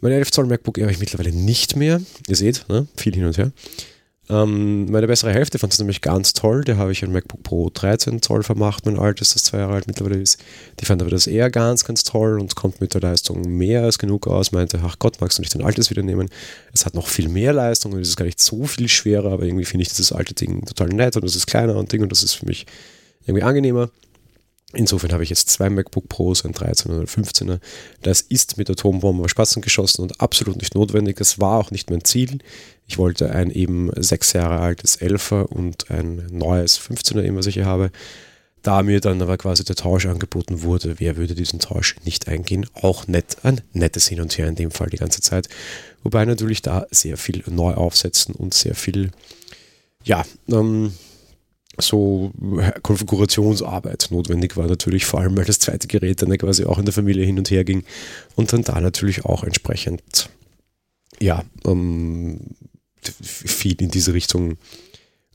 Mein 0.00 0.12
11 0.12 0.30
Zoll 0.30 0.46
MacBook 0.46 0.80
habe 0.80 0.92
ich 0.92 0.98
mittlerweile 1.00 1.32
nicht 1.32 1.76
mehr. 1.76 2.00
Ihr 2.28 2.36
seht, 2.36 2.64
ne? 2.68 2.86
viel 2.96 3.14
hin 3.14 3.24
und 3.24 3.38
her. 3.38 3.52
Ähm, 4.30 4.90
meine 4.90 5.08
bessere 5.08 5.32
Hälfte 5.32 5.58
fand 5.58 5.72
es 5.72 5.78
nämlich 5.80 6.00
ganz 6.00 6.32
toll. 6.32 6.62
Da 6.62 6.76
habe 6.76 6.92
ich 6.92 7.02
ein 7.02 7.12
MacBook 7.12 7.42
Pro 7.42 7.70
13 7.70 8.22
Zoll 8.22 8.42
vermacht, 8.42 8.86
mein 8.86 8.98
altes, 8.98 9.32
das 9.32 9.44
zwei 9.44 9.58
Jahre 9.58 9.74
alt 9.74 9.86
mittlerweile 9.88 10.20
ist. 10.20 10.38
Die 10.80 10.84
fand 10.84 11.02
aber 11.02 11.10
das 11.10 11.26
eher 11.26 11.50
ganz, 11.50 11.84
ganz 11.84 12.04
toll 12.04 12.38
und 12.38 12.54
kommt 12.54 12.80
mit 12.80 12.94
der 12.94 13.00
Leistung 13.00 13.42
mehr 13.42 13.82
als 13.82 13.98
genug 13.98 14.28
aus. 14.28 14.52
Meinte, 14.52 14.80
ach 14.84 14.98
Gott, 14.98 15.20
magst 15.20 15.38
du 15.38 15.42
nicht 15.42 15.54
dein 15.54 15.64
altes 15.64 15.90
wieder 15.90 16.02
nehmen? 16.02 16.28
Es 16.72 16.86
hat 16.86 16.94
noch 16.94 17.08
viel 17.08 17.28
mehr 17.28 17.52
Leistung 17.52 17.92
und 17.92 18.00
es 18.00 18.08
ist 18.08 18.16
gar 18.16 18.26
nicht 18.26 18.40
so 18.40 18.64
viel 18.64 18.88
schwerer, 18.88 19.32
aber 19.32 19.44
irgendwie 19.44 19.64
finde 19.64 19.82
ich 19.82 19.88
dieses 19.88 20.12
alte 20.12 20.34
Ding 20.34 20.64
total 20.64 20.88
nett 20.88 21.16
und 21.16 21.24
es 21.24 21.34
ist 21.34 21.46
kleiner 21.46 21.76
und 21.76 21.90
Ding 21.90 22.02
und 22.02 22.12
das 22.12 22.22
ist 22.22 22.34
für 22.34 22.46
mich 22.46 22.66
irgendwie 23.26 23.42
angenehmer. 23.42 23.90
Insofern 24.74 25.12
habe 25.12 25.22
ich 25.22 25.30
jetzt 25.30 25.50
zwei 25.50 25.68
MacBook 25.68 26.08
Pros, 26.08 26.44
ein 26.44 26.54
13er 26.54 26.90
und 26.90 27.00
ein 27.00 27.24
15er. 27.24 27.60
Das 28.00 28.22
ist 28.22 28.56
mit 28.56 28.70
Atombomben 28.70 29.28
Spatzen 29.28 29.60
geschossen 29.60 30.02
und 30.02 30.20
absolut 30.20 30.56
nicht 30.56 30.74
notwendig. 30.74 31.16
Das 31.16 31.38
war 31.38 31.58
auch 31.58 31.70
nicht 31.70 31.90
mein 31.90 32.04
Ziel. 32.04 32.38
Ich 32.86 32.98
wollte 32.98 33.30
ein 33.30 33.50
eben 33.50 33.90
sechs 33.96 34.32
Jahre 34.32 34.60
altes 34.60 35.00
11er 35.00 35.44
und 35.44 35.90
ein 35.90 36.26
neues 36.30 36.80
15er, 36.80 37.22
eben 37.22 37.36
was 37.36 37.46
ich 37.46 37.54
hier 37.54 37.66
habe. 37.66 37.90
Da 38.62 38.82
mir 38.82 39.00
dann 39.00 39.20
aber 39.20 39.36
quasi 39.38 39.64
der 39.64 39.74
Tausch 39.74 40.06
angeboten 40.06 40.62
wurde, 40.62 40.94
wer 40.98 41.16
würde 41.16 41.34
diesen 41.34 41.58
Tausch 41.58 41.96
nicht 42.04 42.28
eingehen? 42.28 42.66
Auch 42.74 43.08
nett, 43.08 43.38
ein 43.42 43.60
nettes 43.72 44.06
Hin 44.06 44.20
und 44.20 44.38
Her 44.38 44.46
in 44.46 44.54
dem 44.54 44.70
Fall 44.70 44.88
die 44.88 44.98
ganze 44.98 45.20
Zeit. 45.20 45.48
Wobei 46.04 46.24
natürlich 46.24 46.62
da 46.62 46.86
sehr 46.90 47.16
viel 47.16 47.42
neu 47.46 47.74
aufsetzen 47.74 48.34
und 48.36 48.54
sehr 48.54 48.76
viel, 48.76 49.10
ja, 50.04 50.24
ähm, 50.48 50.92
so 51.78 52.32
Konfigurationsarbeit 52.82 54.08
notwendig 54.10 54.56
war 54.56 54.66
natürlich, 54.66 55.04
vor 55.06 55.20
allem 55.20 55.36
weil 55.36 55.44
das 55.44 55.58
zweite 55.58 55.88
Gerät 55.88 56.22
dann 56.22 56.36
quasi 56.36 56.64
auch 56.64 56.78
in 56.78 56.84
der 56.84 56.94
Familie 56.94 57.24
hin 57.24 57.38
und 57.38 57.50
her 57.50 57.64
ging 57.64 57.84
und 58.36 58.52
dann 58.52 58.62
da 58.62 58.80
natürlich 58.80 59.24
auch 59.24 59.42
entsprechend 59.42 60.28
ja 61.20 61.44
ähm, 61.64 62.40
viel 63.00 63.80
in 63.80 63.90
diese 63.90 64.12
Richtung 64.14 64.58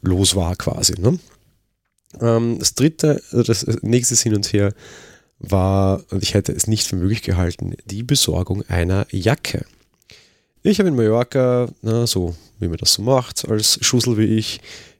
los 0.01 0.35
war 0.35 0.55
quasi. 0.55 0.93
Ne? 0.99 1.19
Ähm, 2.21 2.57
das 2.59 2.75
dritte, 2.75 3.21
also 3.31 3.43
das 3.43 3.65
nächste 3.81 4.15
Hin 4.15 4.35
und 4.35 4.51
Her 4.53 4.73
war, 5.39 6.03
und 6.09 6.23
ich 6.23 6.33
hätte 6.33 6.51
es 6.51 6.67
nicht 6.67 6.87
für 6.87 6.95
möglich 6.95 7.21
gehalten, 7.21 7.75
die 7.85 8.03
Besorgung 8.03 8.63
einer 8.69 9.05
Jacke. 9.11 9.65
Ich 10.63 10.79
habe 10.79 10.89
in 10.89 10.95
Mallorca, 10.95 11.69
na, 11.81 12.07
so 12.07 12.35
wie 12.59 12.67
man 12.67 12.77
das 12.77 12.93
so 12.93 13.01
macht, 13.01 13.47
als 13.47 13.77
Schussel 13.81 14.17
wie 14.17 14.25
ich, 14.25 14.59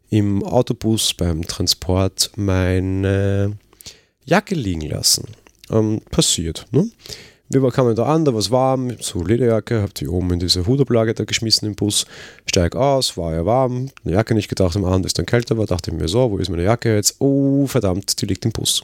im 0.10 0.44
Autobus 0.44 1.14
beim 1.14 1.42
Transport 1.44 2.32
meine 2.36 3.58
Jacke 4.26 4.56
liegen 4.56 4.82
lassen. 4.82 5.26
Ähm, 5.70 6.02
passiert. 6.12 6.66
Ne? 6.72 6.90
Wir 7.50 7.62
kamen 7.72 7.96
da 7.96 8.04
an, 8.04 8.26
da 8.26 8.34
war 8.34 8.40
es 8.40 8.52
warm, 8.52 8.98
so 9.00 9.24
Lederjacke, 9.24 9.82
hab 9.82 9.94
die 9.94 10.10
oben 10.10 10.34
in 10.34 10.40
diese 10.40 10.68
Hudablage 10.68 11.14
da 11.14 11.24
geschmissen 11.24 11.66
im 11.66 11.76
Bus, 11.76 12.06
steig 12.46 12.76
aus, 12.76 13.16
war 13.16 13.34
ja 13.34 13.46
warm, 13.46 13.90
eine 14.04 14.16
Jacke 14.16 14.36
nicht 14.36 14.50
gedacht 14.50 14.76
am 14.76 14.84
Abend, 14.84 15.06
ist 15.06 15.18
dann 15.18 15.26
kälter 15.26 15.58
war, 15.58 15.66
dachte 15.66 15.92
ich 15.92 15.98
mir 15.98 16.10
so, 16.10 16.30
wo 16.30 16.38
ist 16.40 16.50
meine 16.50 16.64
Jacke 16.64 16.94
jetzt? 16.94 17.16
Oh, 17.20 17.66
verdammt, 17.66 18.22
die 18.22 18.26
liegt 18.26 18.44
im 18.44 18.52
Bus. 18.52 18.84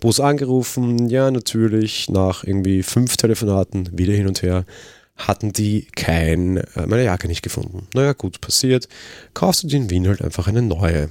Bus 0.00 0.20
angerufen, 0.20 1.08
ja, 1.08 1.30
natürlich, 1.30 2.10
nach 2.10 2.44
irgendwie 2.44 2.82
fünf 2.82 3.16
Telefonaten, 3.16 3.88
wieder 3.92 4.12
hin 4.12 4.28
und 4.28 4.42
her, 4.42 4.66
hatten 5.18 5.52
die 5.52 5.86
kein, 5.96 6.58
äh, 6.58 6.86
meine 6.86 7.04
Jacke 7.04 7.28
nicht 7.28 7.42
gefunden. 7.42 7.88
Naja, 7.94 8.12
gut, 8.12 8.40
passiert. 8.40 8.88
Kaufst 9.34 9.62
du 9.62 9.66
dir 9.66 9.76
in 9.76 9.90
Wien 9.90 10.08
halt 10.08 10.22
einfach 10.22 10.46
eine 10.46 10.62
neue. 10.62 11.10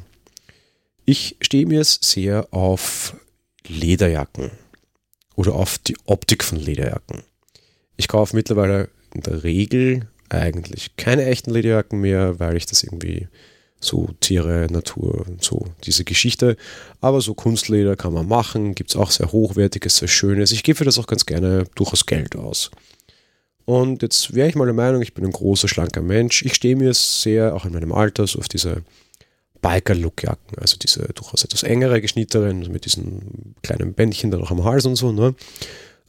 Ich 1.06 1.36
stehe 1.42 1.66
mir 1.66 1.84
sehr 1.84 2.48
auf 2.52 3.16
Lederjacken 3.68 4.52
oder 5.36 5.54
auf 5.54 5.78
die 5.78 5.98
Optik 6.06 6.44
von 6.44 6.58
Lederjacken. 6.58 7.24
Ich 7.98 8.08
kaufe 8.08 8.36
mittlerweile 8.36 8.90
in 9.14 9.22
der 9.22 9.44
Regel 9.44 10.08
eigentlich 10.30 10.96
keine 10.98 11.26
echten 11.26 11.52
Lederjacken 11.52 12.00
mehr, 12.00 12.40
weil 12.40 12.58
ich 12.58 12.66
das 12.66 12.84
irgendwie 12.84 13.28
so 13.80 14.10
Tiere, 14.20 14.68
Natur 14.72 15.26
und 15.28 15.44
so 15.44 15.68
diese 15.84 16.04
Geschichte. 16.04 16.58
Aber 17.02 17.22
so 17.22 17.34
Kunstleder 17.34 17.96
kann 17.96 18.14
man 18.14 18.28
machen, 18.28 18.74
gibt 18.74 18.90
es 18.90 18.96
auch 18.96 19.12
sehr 19.12 19.32
hochwertiges, 19.32 19.98
sehr 19.98 20.08
schönes. 20.08 20.52
Ich 20.52 20.64
gebe 20.64 20.78
für 20.78 20.86
das 20.86 20.98
auch 20.98 21.08
ganz 21.08 21.26
gerne 21.26 21.66
durchaus 21.76 22.06
Geld 22.06 22.36
aus. 22.36 22.72
Und 23.68 24.02
jetzt 24.02 24.34
wäre 24.34 24.48
ich 24.48 24.56
mal 24.56 24.64
der 24.64 24.74
Meinung, 24.74 25.02
ich 25.02 25.14
bin 25.14 25.26
ein 25.26 25.32
großer, 25.32 25.68
schlanker 25.68 26.02
Mensch. 26.02 26.42
Ich 26.46 26.54
stehe 26.54 26.78
mir 26.78 26.94
sehr, 26.94 27.54
auch 27.54 27.66
in 27.66 27.74
meinem 27.74 27.92
Alter, 27.92 28.26
so 28.26 28.40
auf 28.40 28.48
diese 28.48 28.82
Biker-Look-Jacken, 29.62 30.58
also 30.58 30.78
diese 30.78 31.02
durchaus 31.14 31.44
etwas 31.44 31.64
engere, 31.64 32.00
geschnitteren, 32.00 32.60
mit 32.72 32.86
diesen 32.86 33.56
kleinen 33.64 33.94
Bändchen 33.94 34.32
da 34.32 34.38
noch 34.38 34.52
am 34.52 34.64
Hals 34.64 34.86
und 34.86 34.96
so. 34.96 35.12
Ne? 35.12 35.36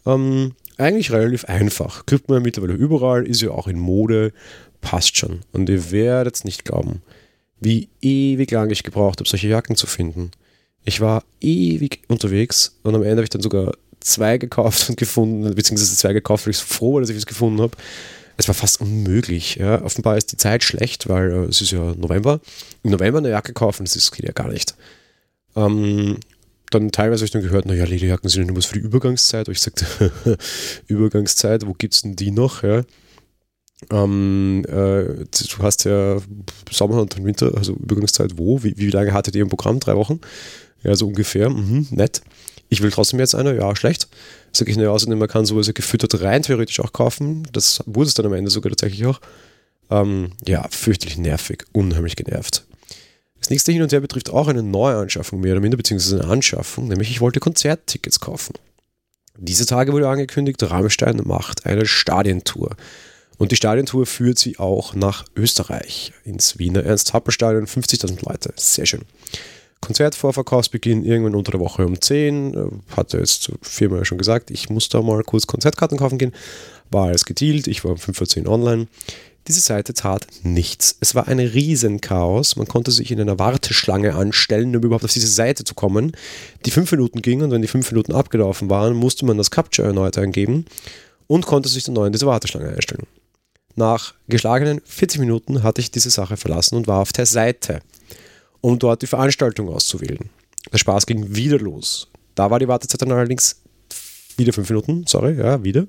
Ähm, 0.07 0.53
eigentlich 0.77 1.11
relativ 1.11 1.47
einfach. 1.47 2.07
Kriegt 2.07 2.29
man 2.29 2.45
mittlerweile 2.45 2.75
überall, 2.75 3.27
ist 3.27 3.43
ja 3.43 3.51
auch 3.51 3.67
in 3.67 3.81
Mode, 3.81 4.33
passt 4.81 5.17
schon. 5.17 5.41
Und 5.51 5.69
ihr 5.69 5.91
werdet 5.91 6.37
es 6.37 6.45
nicht 6.45 6.65
glauben, 6.65 7.03
wie 7.59 7.89
ewig 8.01 8.53
lang 8.53 8.71
ich 8.71 8.85
gebraucht 8.85 9.19
habe, 9.19 9.29
solche 9.29 9.49
Jacken 9.49 9.75
zu 9.75 9.89
finden. 9.89 10.31
Ich 10.85 11.01
war 11.01 11.25
ewig 11.41 12.03
unterwegs 12.07 12.79
und 12.85 12.95
am 12.95 13.03
Ende 13.03 13.17
habe 13.17 13.25
ich 13.25 13.31
dann 13.31 13.43
sogar 13.43 13.73
zwei 14.01 14.39
gekauft 14.39 14.89
und 14.89 14.97
gefunden, 14.97 15.55
beziehungsweise 15.55 15.97
zwei 15.97 16.13
gekauft, 16.13 16.47
weil 16.47 16.53
ich 16.53 16.59
so 16.59 16.67
froh 16.67 16.95
war, 16.95 17.01
dass 17.01 17.11
ich 17.11 17.17
es 17.17 17.27
gefunden 17.27 17.61
habe. 17.61 17.77
Es 18.37 18.47
war 18.47 18.55
fast 18.55 18.81
unmöglich. 18.81 19.57
Ja. 19.57 19.83
Offenbar 19.83 20.17
ist 20.17 20.31
die 20.31 20.37
Zeit 20.37 20.63
schlecht, 20.63 21.09
weil 21.09 21.31
äh, 21.31 21.45
es 21.47 21.61
ist 21.61 21.73
ja 21.73 21.95
November. 21.97 22.41
Im 22.85 22.93
November 22.93 23.19
eine 23.19 23.31
Jacke 23.31 23.53
kaufen, 23.53 23.85
das 23.85 24.13
geht 24.13 24.25
ja 24.25 24.33
gar 24.33 24.49
nicht. 24.49 24.77
Ähm, 25.57 26.19
dann 26.71 26.93
teilweise 26.93 27.21
habe 27.21 27.27
ich 27.27 27.31
dann 27.33 27.43
gehört, 27.43 27.67
naja, 27.67 27.85
Lederjacken 27.85 28.29
sind 28.29 28.43
ja 28.43 28.47
nur 28.47 28.57
was 28.57 28.67
für 28.67 28.79
die 28.79 28.85
Übergangszeit. 28.85 29.47
Aber 29.47 29.53
ich 29.53 29.61
sagte, 29.61 29.87
Übergangszeit, 30.87 31.67
wo 31.67 31.73
gibt 31.73 31.95
es 31.95 32.03
denn 32.03 32.15
die 32.15 32.31
noch? 32.31 32.63
Ja? 32.63 32.85
Ähm, 33.91 34.65
äh, 34.69 35.25
du 35.25 35.63
hast 35.63 35.85
ja 35.85 36.19
Sommer 36.71 37.01
und 37.03 37.25
Winter, 37.25 37.57
also 37.57 37.73
Übergangszeit 37.73 38.37
wo? 38.37 38.63
Wie, 38.63 38.77
wie 38.77 38.91
lange 38.91 39.13
hattet 39.13 39.35
ihr 39.35 39.43
im 39.43 39.49
Programm? 39.49 39.81
Drei 39.81 39.97
Wochen? 39.97 40.21
Ja, 40.85 40.95
so 40.95 41.09
ungefähr. 41.09 41.51
Mhm, 41.51 41.89
nett 41.91 42.23
ich 42.69 42.83
will 42.83 42.91
trotzdem 42.91 43.19
jetzt 43.19 43.35
eine, 43.35 43.57
ja, 43.57 43.75
schlecht. 43.75 44.09
Sag 44.53 44.69
ich, 44.69 44.77
naja, 44.77 44.91
außerdem, 44.91 45.19
man 45.19 45.29
kann 45.29 45.47
sowas 45.47 45.73
gefüttert 45.73 46.21
rein 46.21 46.43
theoretisch 46.43 46.81
auch 46.81 46.93
kaufen. 46.93 47.47
Das 47.53 47.83
wurde 47.87 48.09
es 48.09 48.15
dann 48.15 48.27
am 48.27 48.35
Ende 48.35 48.51
sogar 48.51 48.71
tatsächlich 48.71 49.07
auch. 49.07 49.21
Ähm, 49.91 50.33
ja, 50.47 50.67
fürchterlich 50.71 51.19
nervig, 51.19 51.65
unheimlich 51.73 52.17
genervt. 52.17 52.65
Das 53.41 53.51
nächste 53.51 53.73
Hin 53.73 53.83
und 53.83 53.93
Her 53.93 54.01
betrifft 54.01 54.31
auch 54.31 54.49
eine 54.49 54.63
Neuanschaffung 54.63 55.41
mehr 55.41 55.53
oder 55.53 55.61
minder, 55.61 55.77
beziehungsweise 55.77 56.21
eine 56.21 56.31
Anschaffung, 56.31 56.89
nämlich 56.89 57.11
ich 57.11 57.21
wollte 57.21 57.41
Konzerttickets 57.41 58.21
kaufen. 58.21 58.55
Diese 59.37 59.67
Tage 59.67 59.93
wurde 59.93 60.09
angekündigt, 60.09 60.63
Rammstein 60.63 61.21
macht 61.25 61.65
eine 61.65 61.87
Stadientour. 61.87 62.77
Und 63.39 63.53
die 63.53 63.57
Stadientour 63.57 64.05
führt 64.05 64.39
sie 64.39 64.59
auch 64.59 64.95
nach 64.95 65.25
Österreich, 65.37 66.13
ins 66.25 66.59
Wiener 66.59 66.83
Ernst-Happel-Stadion, 66.83 67.67
50.000 67.67 68.29
Leute. 68.29 68.53
Sehr 68.57 68.85
schön. 68.85 69.03
Konzertvorverkaufsbeginn 69.81 71.05
irgendwann 71.05 71.35
unter 71.35 71.53
der 71.53 71.61
Woche 71.61 71.87
um 71.87 72.01
10. 72.01 72.55
Äh, 72.55 72.97
hatte 72.97 73.19
jetzt 73.19 73.51
viermal 73.63 74.05
schon 74.05 74.19
gesagt, 74.19 74.51
ich 74.51 74.71
muss 74.71 74.89
da 74.89 75.03
mal 75.03 75.23
kurz 75.23 75.47
Konzertkarten 75.47 75.99
kaufen 75.99 76.19
gehen. 76.19 76.33
War 76.91 77.09
alles 77.09 77.25
gedealt, 77.25 77.67
ich 77.67 77.85
war 77.85 77.93
um 77.93 77.99
5 77.99 78.17
vor 78.17 78.27
10 78.27 78.47
online. 78.47 78.87
Diese 79.47 79.61
Seite 79.61 79.95
tat 79.95 80.27
nichts. 80.43 80.99
Es 81.01 81.15
war 81.15 81.27
ein 81.27 81.39
Riesenchaos. 81.39 82.57
Man 82.57 82.69
konnte 82.69 82.91
sich 82.91 83.11
in 83.11 83.21
einer 83.21 83.39
Warteschlange 83.39 84.15
anstellen, 84.15 84.77
um 84.77 84.83
überhaupt 84.83 85.05
auf 85.05 85.13
diese 85.13 85.27
Seite 85.27 85.65
zu 85.65 85.75
kommen. 85.75 86.13
Die 86.67 86.71
fünf 86.71 86.93
Minuten 86.93 87.23
gingen 87.23 87.45
und 87.45 87.51
wenn 87.53 87.63
die 87.63 87.69
fünf 87.69 87.91
Minuten 87.91 88.13
abgelaufen 88.13 88.69
waren, 88.69 88.95
musste 88.95 89.25
man 89.25 89.39
das 89.39 89.51
Capture 89.51 89.89
erneut 89.89 90.19
eingeben 90.19 90.67
und 91.29 91.47
konnte 91.47 91.71
sich 91.71 91.85
dann 91.85 91.95
neu 91.95 92.07
in 92.07 92.13
diese 92.13 92.27
Warteschlange 92.27 92.69
einstellen. 92.69 93.07
Nach 93.75 94.15
geschlagenen 94.29 94.83
40 94.85 95.21
Minuten 95.21 95.63
hatte 95.63 95.81
ich 95.81 95.91
diese 95.91 96.11
Sache 96.11 96.37
verlassen 96.37 96.77
und 96.77 96.87
war 96.87 97.01
auf 97.01 97.13
der 97.13 97.27
Seite 97.27 97.81
um 98.69 98.79
dort 98.79 99.01
die 99.01 99.07
Veranstaltung 99.07 99.71
auszuwählen. 99.71 100.29
Der 100.71 100.77
Spaß 100.77 101.07
ging 101.07 101.35
wieder 101.35 101.59
los. 101.59 102.09
Da 102.35 102.51
war 102.51 102.59
die 102.59 102.69
Wartezeit 102.69 103.01
dann 103.01 103.13
allerdings 103.13 103.63
wieder 104.37 104.53
fünf 104.53 104.69
Minuten, 104.69 105.05
sorry, 105.07 105.39
ja, 105.39 105.65
wieder. 105.65 105.87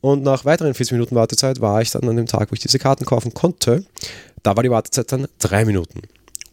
Und 0.00 0.22
nach 0.22 0.44
weiteren 0.44 0.72
40 0.72 0.92
Minuten 0.92 1.16
Wartezeit 1.16 1.60
war 1.60 1.82
ich 1.82 1.90
dann 1.90 2.08
an 2.08 2.16
dem 2.16 2.26
Tag, 2.26 2.52
wo 2.52 2.54
ich 2.54 2.60
diese 2.60 2.78
Karten 2.78 3.04
kaufen 3.04 3.34
konnte. 3.34 3.84
Da 4.44 4.54
war 4.54 4.62
die 4.62 4.70
Wartezeit 4.70 5.10
dann 5.10 5.26
drei 5.40 5.64
Minuten. 5.64 6.02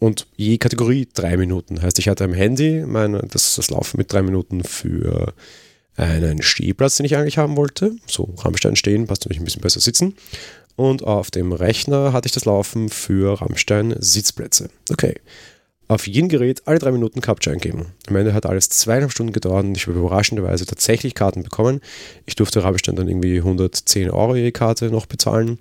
Und 0.00 0.26
je 0.36 0.58
Kategorie 0.58 1.08
drei 1.14 1.36
Minuten. 1.36 1.80
Heißt, 1.80 2.00
ich 2.00 2.08
hatte 2.08 2.24
am 2.24 2.34
Handy 2.34 2.84
meine, 2.84 3.22
das, 3.30 3.54
das 3.54 3.70
Laufen 3.70 3.98
mit 3.98 4.12
drei 4.12 4.22
Minuten 4.22 4.64
für 4.64 5.34
einen 5.94 6.42
Stehplatz, 6.42 6.96
den 6.96 7.06
ich 7.06 7.16
eigentlich 7.16 7.38
haben 7.38 7.56
wollte. 7.56 7.94
So 8.08 8.34
Rammstein 8.38 8.74
stehen, 8.74 9.06
passt 9.06 9.24
nämlich 9.24 9.40
ein 9.40 9.44
bisschen 9.44 9.62
besser 9.62 9.80
sitzen 9.80 10.16
und 10.90 11.04
auf 11.04 11.30
dem 11.30 11.52
Rechner 11.52 12.12
hatte 12.12 12.26
ich 12.26 12.32
das 12.32 12.44
Laufen 12.44 12.88
für 12.88 13.40
Rammstein 13.40 13.94
Sitzplätze. 13.98 14.68
Okay. 14.90 15.14
Auf 15.88 16.06
jedem 16.06 16.28
Gerät 16.28 16.62
alle 16.66 16.78
drei 16.78 16.92
Minuten 16.92 17.20
Capture 17.20 17.54
eingeben. 17.54 17.86
Am 18.06 18.16
Ende 18.16 18.32
hat 18.32 18.46
alles 18.46 18.70
zweieinhalb 18.70 19.12
Stunden 19.12 19.32
gedauert 19.32 19.64
und 19.64 19.76
ich 19.76 19.86
habe 19.86 19.98
überraschenderweise 19.98 20.64
tatsächlich 20.64 21.14
Karten 21.14 21.42
bekommen. 21.42 21.80
Ich 22.24 22.34
durfte 22.34 22.64
Rammstein 22.64 22.96
dann 22.96 23.08
irgendwie 23.08 23.38
110 23.38 24.10
Euro 24.10 24.34
je 24.36 24.52
Karte 24.52 24.90
noch 24.90 25.06
bezahlen 25.06 25.58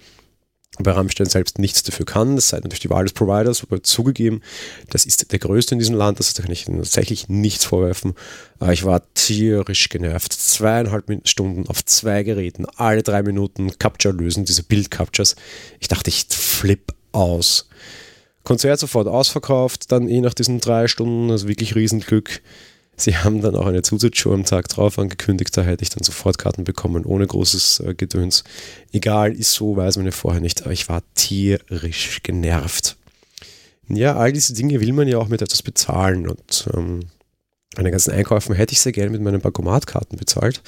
bei 0.80 0.92
Rammstein 0.92 1.28
selbst 1.28 1.60
nichts 1.60 1.84
dafür 1.84 2.06
kann. 2.06 2.36
Das 2.36 2.50
sei 2.50 2.58
natürlich 2.58 2.80
die 2.80 2.90
Wahl 2.90 3.04
des 3.04 3.14
Providers, 3.14 3.64
aber 3.64 3.84
zugegeben, 3.84 4.42
das 4.90 5.06
ist 5.06 5.32
der 5.32 5.40
größte 5.40 5.76
in 5.76 5.80
diesem 5.80 5.96
Land, 5.96 6.20
das 6.20 6.34
kann 6.34 6.52
ich 6.52 6.66
tatsächlich 6.66 7.28
nichts 7.28 7.66
vorwerfen. 7.66 8.14
Aber 8.60 8.72
ich 8.72 8.86
war 8.86 9.02
tierisch 9.14 9.90
genervt. 9.90 10.34
Zweieinhalb 10.34 11.28
Stunden 11.28 11.68
auf 11.68 11.84
zwei 11.86 12.24
Geräten, 12.24 12.66
alle 12.78 13.04
drei 13.04 13.22
Minuten 13.22 13.78
Capture 13.80 14.14
lösen, 14.14 14.46
diese 14.46 14.64
Bild-Captures. 14.64 15.36
Ich 15.80 15.88
dachte, 15.88 16.10
ich 16.10 16.26
flipp 16.30 16.94
aus. 17.12 17.68
Konzert 18.44 18.80
sofort 18.80 19.08
ausverkauft, 19.08 19.92
dann 19.92 20.08
eh 20.08 20.22
nach 20.22 20.34
diesen 20.34 20.60
drei 20.62 20.88
Stunden, 20.88 21.30
also 21.30 21.48
wirklich 21.48 21.76
Riesenglück. 21.76 22.42
Sie 22.98 23.18
haben 23.18 23.42
dann 23.42 23.56
auch 23.56 23.66
eine 23.66 23.82
Zusatzshow 23.82 24.34
am 24.34 24.46
Tag 24.46 24.68
drauf 24.68 25.00
angekündigt, 25.00 25.56
da 25.58 25.64
hätte 25.64 25.84
ich 25.84 25.90
dann 25.90 26.04
sofort 26.04 26.38
Karten 26.38 26.64
bekommen, 26.64 27.06
ohne 27.06 27.26
großes 27.26 27.80
äh, 27.80 27.94
Gedöns. 27.96 28.44
Egal, 28.92 29.34
ist 29.34 29.54
so, 29.54 29.76
weiß 29.76 29.98
man 29.98 30.06
ja 30.06 30.12
vorher 30.12 30.42
nicht, 30.42 30.64
aber 30.64 30.72
ich 30.72 30.88
war 30.88 31.02
tierisch 31.16 32.22
genervt. 32.22 32.98
Ja, 33.88 34.16
all 34.16 34.32
diese 34.32 34.54
Dinge 34.54 34.80
will 34.80 34.94
man 34.94 35.08
ja 35.08 35.18
auch 35.18 35.30
mit 35.30 35.42
etwas 35.42 35.64
bezahlen 35.64 36.28
und 36.28 36.70
ähm, 36.76 37.02
meine 37.76 37.92
ganzen 37.92 38.12
Einkäufen 38.12 38.56
hätte 38.56 38.74
ich 38.74 38.82
sehr 38.82 38.92
gerne 38.92 39.12
mit 39.12 39.22
meinen 39.22 39.42
Bankomatkarten 39.42 40.18
bezahlt. 40.18 40.62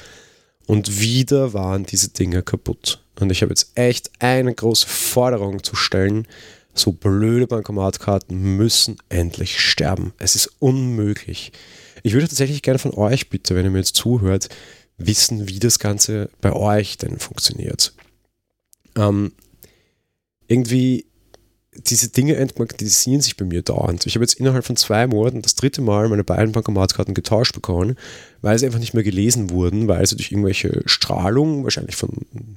Und 0.65 1.01
wieder 1.01 1.53
waren 1.53 1.85
diese 1.85 2.09
Dinge 2.09 2.41
kaputt. 2.41 3.03
Und 3.19 3.31
ich 3.31 3.41
habe 3.41 3.51
jetzt 3.51 3.71
echt 3.75 4.11
eine 4.19 4.53
große 4.53 4.87
Forderung 4.87 5.63
zu 5.63 5.75
stellen. 5.75 6.27
So 6.73 6.93
blöde 6.93 7.47
Bankomatkarten 7.47 8.57
müssen 8.57 8.97
endlich 9.09 9.59
sterben. 9.59 10.13
Es 10.17 10.35
ist 10.35 10.49
unmöglich. 10.59 11.51
Ich 12.03 12.13
würde 12.13 12.27
tatsächlich 12.27 12.61
gerne 12.61 12.79
von 12.79 12.93
euch 12.93 13.29
bitte, 13.29 13.55
wenn 13.55 13.65
ihr 13.65 13.71
mir 13.71 13.79
jetzt 13.79 13.95
zuhört, 13.95 14.49
wissen, 14.97 15.47
wie 15.49 15.59
das 15.59 15.79
Ganze 15.79 16.29
bei 16.41 16.53
euch 16.53 16.97
denn 16.97 17.17
funktioniert. 17.17 17.93
Ähm, 18.95 19.31
irgendwie 20.47 21.05
diese 21.75 22.09
Dinge 22.09 22.35
entmagnetisieren 22.35 23.21
sich 23.21 23.35
bei 23.35 23.45
mir 23.45 23.63
dauernd. 23.63 24.05
Ich 24.05 24.15
habe 24.15 24.23
jetzt 24.23 24.35
innerhalb 24.35 24.65
von 24.65 24.75
zwei 24.75 25.07
Monaten 25.07 25.41
das 25.41 25.55
dritte 25.55 25.81
Mal 25.81 26.07
meine 26.07 26.23
beiden 26.23 26.51
Bankomatkarten 26.51 27.13
getauscht 27.15 27.53
bekommen, 27.53 27.95
weil 28.41 28.59
sie 28.59 28.65
einfach 28.65 28.79
nicht 28.79 28.93
mehr 28.93 29.03
gelesen 29.03 29.49
wurden, 29.49 29.87
weil 29.87 30.05
sie 30.05 30.15
durch 30.15 30.31
irgendwelche 30.31 30.83
Strahlung, 30.85 31.63
wahrscheinlich 31.63 31.95
von 31.95 32.11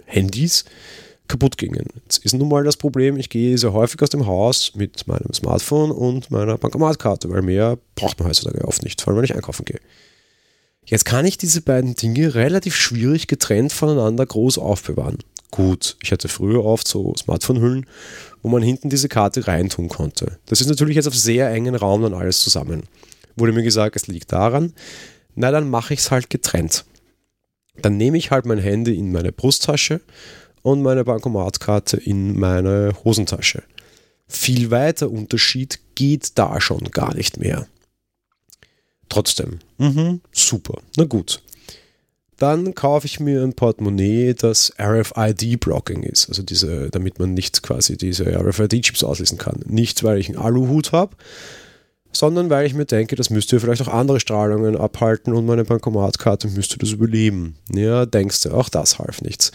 Handys, 0.04 0.66
kaputt 1.28 1.58
gingen. 1.58 1.86
Jetzt 2.04 2.24
ist 2.24 2.34
nun 2.34 2.48
mal 2.48 2.64
das 2.64 2.76
Problem, 2.76 3.16
ich 3.16 3.30
gehe 3.30 3.56
sehr 3.58 3.72
häufig 3.72 4.00
aus 4.02 4.10
dem 4.10 4.26
Haus 4.26 4.74
mit 4.74 5.06
meinem 5.06 5.32
Smartphone 5.32 5.90
und 5.90 6.30
meiner 6.30 6.58
Bankomatkarte, 6.58 7.30
weil 7.30 7.42
mehr 7.42 7.78
braucht 7.94 8.18
man 8.18 8.28
heutzutage 8.28 8.64
oft 8.66 8.82
nicht, 8.82 9.00
vor 9.00 9.12
allem 9.12 9.18
wenn 9.18 9.24
ich 9.24 9.34
einkaufen 9.34 9.64
gehe. 9.64 9.80
Jetzt 10.84 11.04
kann 11.04 11.26
ich 11.26 11.36
diese 11.36 11.62
beiden 11.62 11.96
Dinge 11.96 12.34
relativ 12.34 12.76
schwierig 12.76 13.26
getrennt 13.26 13.72
voneinander 13.72 14.24
groß 14.24 14.58
aufbewahren. 14.58 15.18
Gut, 15.50 15.96
ich 16.02 16.12
hatte 16.12 16.28
früher 16.28 16.64
oft 16.64 16.86
so 16.86 17.14
Smartphone-Hüllen, 17.16 17.86
wo 18.42 18.48
man 18.48 18.62
hinten 18.62 18.90
diese 18.90 19.08
Karte 19.08 19.46
reintun 19.46 19.88
konnte. 19.88 20.38
Das 20.46 20.60
ist 20.60 20.68
natürlich 20.68 20.96
jetzt 20.96 21.08
auf 21.08 21.16
sehr 21.16 21.50
engen 21.50 21.74
Raum 21.74 22.02
dann 22.02 22.14
alles 22.14 22.40
zusammen. 22.40 22.84
Wurde 23.36 23.52
mir 23.52 23.62
gesagt, 23.62 23.96
es 23.96 24.06
liegt 24.06 24.32
daran, 24.32 24.72
na 25.34 25.50
dann 25.50 25.68
mache 25.68 25.94
ich 25.94 26.00
es 26.00 26.10
halt 26.10 26.30
getrennt. 26.30 26.84
Dann 27.82 27.96
nehme 27.96 28.16
ich 28.16 28.30
halt 28.30 28.46
mein 28.46 28.58
Handy 28.58 28.96
in 28.96 29.12
meine 29.12 29.32
Brusttasche 29.32 30.00
und 30.66 30.82
meine 30.82 31.04
Bankomatkarte 31.04 31.96
in 31.96 32.36
meine 32.40 32.92
Hosentasche. 33.04 33.62
Viel 34.26 34.72
weiter 34.72 35.08
Unterschied 35.12 35.78
geht 35.94 36.36
da 36.36 36.60
schon 36.60 36.90
gar 36.90 37.14
nicht 37.14 37.36
mehr. 37.36 37.68
Trotzdem, 39.08 39.60
mhm, 39.78 40.22
super, 40.32 40.80
na 40.96 41.04
gut. 41.04 41.40
Dann 42.38 42.74
kaufe 42.74 43.06
ich 43.06 43.20
mir 43.20 43.44
ein 43.44 43.54
Portemonnaie, 43.54 44.34
das 44.34 44.72
RFID-Blocking 44.76 46.02
ist, 46.02 46.28
also 46.28 46.42
diese, 46.42 46.90
damit 46.90 47.20
man 47.20 47.32
nicht 47.32 47.62
quasi 47.62 47.96
diese 47.96 48.24
RFID-Chips 48.26 49.04
auslesen 49.04 49.38
kann. 49.38 49.60
Nicht, 49.66 50.02
weil 50.02 50.18
ich 50.18 50.28
einen 50.28 50.38
Aluhut 50.38 50.90
habe, 50.90 51.14
sondern 52.10 52.50
weil 52.50 52.66
ich 52.66 52.74
mir 52.74 52.86
denke, 52.86 53.14
das 53.14 53.30
müsste 53.30 53.60
vielleicht 53.60 53.82
auch 53.82 53.94
andere 53.94 54.18
Strahlungen 54.18 54.76
abhalten 54.76 55.32
und 55.32 55.46
meine 55.46 55.64
Bankomatkarte 55.64 56.48
müsste 56.48 56.76
das 56.76 56.90
überleben. 56.90 57.54
Ja, 57.72 58.04
denkst 58.04 58.42
du, 58.42 58.50
auch 58.50 58.68
das 58.68 58.98
half 58.98 59.22
nichts 59.22 59.52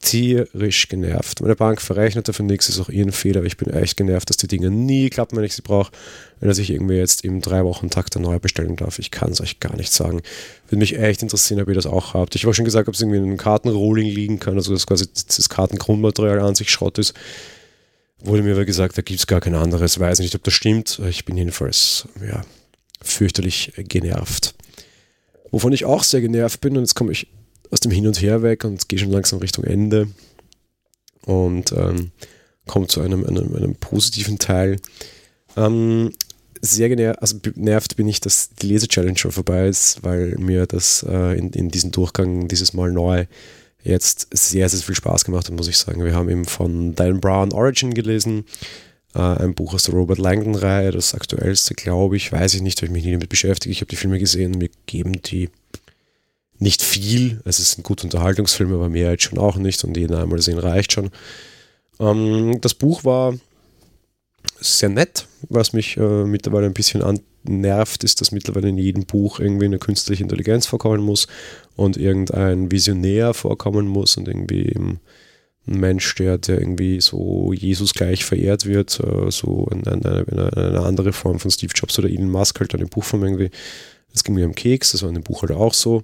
tierisch 0.00 0.88
genervt. 0.88 1.40
Meine 1.42 1.56
Bank 1.56 1.80
verrechnet 1.80 2.26
dafür 2.26 2.44
nichts, 2.44 2.68
ist 2.68 2.80
auch 2.80 2.88
ihren 2.88 3.12
Fehler. 3.12 3.44
Ich 3.44 3.58
bin 3.58 3.70
echt 3.70 3.96
genervt, 3.96 4.30
dass 4.30 4.38
die 4.38 4.46
Dinge 4.46 4.70
nie 4.70 5.10
klappen, 5.10 5.36
wenn 5.36 5.44
ich 5.44 5.54
sie 5.54 5.62
brauche. 5.62 5.92
Wenn 6.40 6.48
er 6.48 6.54
sich 6.54 6.70
irgendwie 6.70 6.94
jetzt 6.94 7.22
im 7.22 7.42
drei 7.42 7.64
Wochen 7.64 7.90
Takt 7.90 8.18
neu 8.18 8.38
bestellen 8.38 8.76
darf, 8.76 8.98
ich 8.98 9.10
kann 9.10 9.32
es 9.32 9.40
euch 9.42 9.60
gar 9.60 9.76
nicht 9.76 9.92
sagen. 9.92 10.22
Würde 10.68 10.78
mich 10.78 10.98
echt 10.98 11.22
interessieren, 11.22 11.60
ob 11.60 11.68
ihr 11.68 11.74
das 11.74 11.86
auch 11.86 12.14
habt. 12.14 12.34
Ich 12.34 12.44
habe 12.44 12.54
schon 12.54 12.64
gesagt, 12.64 12.88
ob 12.88 12.94
es 12.94 13.00
irgendwie 13.00 13.18
in 13.18 13.24
einem 13.24 13.36
Kartenrolling 13.36 14.08
liegen 14.08 14.38
kann, 14.40 14.54
also 14.56 14.72
dass 14.72 14.86
quasi 14.86 15.06
das 15.12 15.48
Kartengrundmaterial 15.50 16.40
an 16.40 16.54
sich 16.54 16.70
Schrott 16.70 16.98
ist. 16.98 17.12
Wurde 18.20 18.42
mir 18.42 18.52
aber 18.52 18.64
gesagt, 18.64 18.96
da 18.96 19.02
gibt 19.02 19.20
es 19.20 19.26
gar 19.26 19.40
kein 19.40 19.54
anderes. 19.54 20.00
Weiß 20.00 20.18
nicht, 20.20 20.34
ob 20.34 20.44
das 20.44 20.54
stimmt. 20.54 21.00
Ich 21.08 21.26
bin 21.26 21.36
jedenfalls 21.36 22.08
ja, 22.26 22.42
fürchterlich 23.02 23.72
genervt. 23.76 24.54
Wovon 25.50 25.72
ich 25.72 25.84
auch 25.84 26.04
sehr 26.04 26.20
genervt 26.20 26.60
bin, 26.60 26.76
und 26.76 26.84
jetzt 26.84 26.94
komme 26.94 27.12
ich 27.12 27.26
aus 27.70 27.80
dem 27.80 27.92
Hin 27.92 28.06
und 28.06 28.20
Her 28.20 28.42
weg 28.42 28.64
und 28.64 28.88
gehe 28.88 28.98
schon 28.98 29.10
langsam 29.10 29.38
Richtung 29.38 29.64
Ende 29.64 30.08
und 31.24 31.72
ähm, 31.72 32.10
komme 32.66 32.86
zu 32.86 33.00
einem, 33.00 33.24
einem, 33.24 33.54
einem, 33.54 33.74
positiven 33.76 34.38
Teil. 34.38 34.76
Ähm, 35.56 36.12
sehr 36.60 36.88
genervt, 36.88 37.22
also 37.22 37.38
genervt 37.38 37.96
bin 37.96 38.08
ich, 38.08 38.20
dass 38.20 38.50
die 38.50 38.66
Lese-Challenge 38.66 39.16
schon 39.16 39.32
vorbei 39.32 39.68
ist, 39.68 40.02
weil 40.02 40.36
mir 40.38 40.66
das 40.66 41.04
äh, 41.08 41.38
in, 41.38 41.50
in 41.50 41.70
diesem 41.70 41.90
Durchgang 41.90 42.48
dieses 42.48 42.74
Mal 42.74 42.92
neu 42.92 43.26
jetzt 43.82 44.28
sehr, 44.32 44.68
sehr 44.68 44.80
viel 44.80 44.94
Spaß 44.94 45.24
gemacht 45.24 45.48
hat, 45.48 45.56
muss 45.56 45.68
ich 45.68 45.78
sagen. 45.78 46.04
Wir 46.04 46.14
haben 46.14 46.28
eben 46.28 46.44
von 46.44 46.94
Dan 46.94 47.20
Brown 47.20 47.52
Origin 47.52 47.94
gelesen, 47.94 48.44
äh, 49.14 49.20
ein 49.20 49.54
Buch 49.54 49.74
aus 49.74 49.84
der 49.84 49.94
Robert 49.94 50.18
Langdon-Reihe, 50.18 50.90
das 50.90 51.14
aktuellste, 51.14 51.74
glaube 51.74 52.16
ich, 52.16 52.30
weiß 52.30 52.54
ich 52.54 52.62
nicht, 52.62 52.78
habe 52.78 52.86
ich 52.86 52.92
mich 52.92 53.04
nie 53.04 53.12
damit 53.12 53.30
beschäftigt. 53.30 53.72
Ich 53.72 53.80
habe 53.80 53.88
die 53.90 53.96
Filme 53.96 54.18
gesehen, 54.18 54.52
mir 54.52 54.68
geben 54.86 55.22
die 55.22 55.48
nicht 56.60 56.82
viel. 56.82 57.40
Es 57.44 57.58
ist 57.58 57.78
ein 57.78 57.82
guter 57.82 58.04
Unterhaltungsfilm, 58.04 58.72
aber 58.72 58.88
mehr 58.88 59.10
jetzt 59.10 59.24
schon 59.24 59.38
auch 59.38 59.56
nicht 59.56 59.82
und 59.84 59.96
jeden 59.96 60.14
einmal 60.14 60.40
sehen 60.40 60.58
reicht 60.58 60.92
schon. 60.92 61.10
Ähm, 61.98 62.60
das 62.60 62.74
Buch 62.74 63.04
war 63.04 63.34
sehr 64.60 64.88
nett. 64.90 65.26
Was 65.48 65.72
mich 65.72 65.96
äh, 65.96 66.24
mittlerweile 66.24 66.66
ein 66.66 66.74
bisschen 66.74 67.02
nervt, 67.44 68.04
ist, 68.04 68.20
dass 68.20 68.32
mittlerweile 68.32 68.68
in 68.68 68.78
jedem 68.78 69.06
Buch 69.06 69.40
irgendwie 69.40 69.64
eine 69.64 69.78
künstliche 69.78 70.22
Intelligenz 70.22 70.66
vorkommen 70.66 71.02
muss 71.02 71.26
und 71.76 71.96
irgendein 71.96 72.70
Visionär 72.70 73.32
vorkommen 73.32 73.86
muss 73.86 74.16
und 74.16 74.28
irgendwie 74.28 74.72
ein 74.76 75.00
Mensch, 75.66 76.14
der, 76.16 76.38
der 76.38 76.60
irgendwie 76.60 77.00
so 77.00 77.52
Jesus 77.52 77.94
gleich 77.94 78.24
verehrt 78.24 78.66
wird, 78.66 79.00
äh, 79.00 79.30
so 79.30 79.66
eine, 79.70 79.92
eine, 79.92 80.50
eine, 80.56 80.80
andere 80.80 81.12
Form 81.12 81.38
von 81.38 81.50
Steve 81.50 81.72
Jobs 81.74 81.98
oder 81.98 82.08
Elon 82.08 82.30
Musk 82.30 82.60
halt 82.60 82.74
an 82.74 82.80
dem 82.80 82.88
Buchform 82.88 83.24
irgendwie. 83.24 83.50
Das 84.12 84.24
ging 84.24 84.34
mir 84.34 84.44
am 84.44 84.54
Keks, 84.54 84.92
das 84.92 85.02
war 85.02 85.08
in 85.08 85.14
dem 85.14 85.24
Buch 85.24 85.42
halt 85.42 85.52
auch 85.52 85.74
so. 85.74 86.02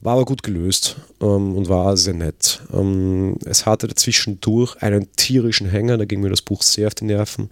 War 0.00 0.14
aber 0.14 0.24
gut 0.24 0.42
gelöst 0.42 0.96
ähm, 1.20 1.56
und 1.56 1.68
war 1.68 1.96
sehr 1.96 2.14
nett. 2.14 2.60
Ähm, 2.72 3.36
es 3.44 3.66
hatte 3.66 3.86
dazwischendurch 3.86 4.82
einen 4.82 5.12
tierischen 5.12 5.68
Hänger, 5.68 5.96
da 5.98 6.04
ging 6.04 6.20
mir 6.20 6.30
das 6.30 6.42
Buch 6.42 6.62
sehr 6.62 6.88
auf 6.88 6.94
die 6.94 7.04
Nerven. 7.04 7.50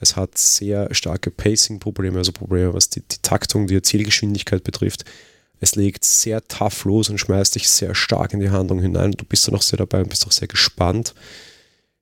Es 0.00 0.16
hat 0.16 0.36
sehr 0.36 0.92
starke 0.92 1.30
Pacing-Probleme, 1.30 2.18
also 2.18 2.32
Probleme, 2.32 2.74
was 2.74 2.88
die, 2.88 3.02
die 3.02 3.22
Taktung, 3.22 3.68
die 3.68 3.76
Erzählgeschwindigkeit 3.76 4.64
betrifft. 4.64 5.04
Es 5.60 5.76
legt 5.76 6.02
sehr 6.04 6.42
tough 6.48 6.84
los 6.84 7.08
und 7.08 7.18
schmeißt 7.18 7.54
dich 7.54 7.68
sehr 7.68 7.94
stark 7.94 8.32
in 8.34 8.40
die 8.40 8.50
Handlung 8.50 8.80
hinein. 8.80 9.12
Du 9.12 9.24
bist 9.24 9.46
dann 9.46 9.54
auch 9.54 9.62
sehr 9.62 9.76
dabei 9.76 10.00
und 10.00 10.08
bist 10.08 10.26
auch 10.26 10.32
sehr 10.32 10.48
gespannt. 10.48 11.14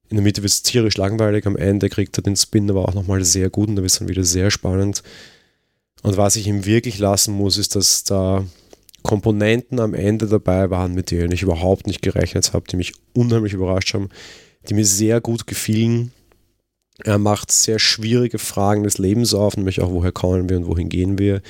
In 0.08 0.16
der 0.16 0.24
Mitte 0.24 0.42
wird 0.42 0.50
es 0.50 0.62
tierisch 0.62 0.96
langweilig, 0.96 1.46
am 1.46 1.58
Ende 1.58 1.90
kriegt 1.90 2.18
er 2.18 2.22
den 2.22 2.36
Spin 2.36 2.70
aber 2.70 2.88
auch 2.88 2.94
nochmal 2.94 3.22
sehr 3.22 3.50
gut 3.50 3.68
und 3.68 3.76
da 3.76 3.82
wird 3.82 3.92
es 3.92 3.98
dann 3.98 4.08
wieder 4.08 4.24
sehr 4.24 4.50
spannend. 4.50 5.02
Und 6.02 6.16
was 6.16 6.36
ich 6.36 6.46
ihm 6.46 6.64
wirklich 6.64 6.98
lassen 6.98 7.34
muss, 7.34 7.58
ist, 7.58 7.76
dass 7.76 8.04
da 8.04 8.44
Komponenten 9.02 9.80
am 9.80 9.94
Ende 9.94 10.26
dabei 10.26 10.70
waren, 10.70 10.94
mit 10.94 11.10
denen 11.10 11.32
ich 11.32 11.42
überhaupt 11.42 11.86
nicht 11.86 12.02
gerechnet 12.02 12.52
habe, 12.52 12.66
die 12.70 12.76
mich 12.76 12.92
unheimlich 13.12 13.52
überrascht 13.52 13.94
haben, 13.94 14.08
die 14.68 14.74
mir 14.74 14.84
sehr 14.84 15.20
gut 15.20 15.46
gefielen. 15.46 16.12
Er 17.02 17.18
macht 17.18 17.50
sehr 17.50 17.78
schwierige 17.78 18.38
Fragen 18.38 18.82
des 18.82 18.98
Lebens 18.98 19.32
auf, 19.32 19.56
nämlich 19.56 19.80
auch, 19.80 19.90
woher 19.90 20.12
kommen 20.12 20.48
wir 20.48 20.58
und 20.58 20.66
wohin 20.66 20.90
gehen 20.90 21.18
wir, 21.18 21.40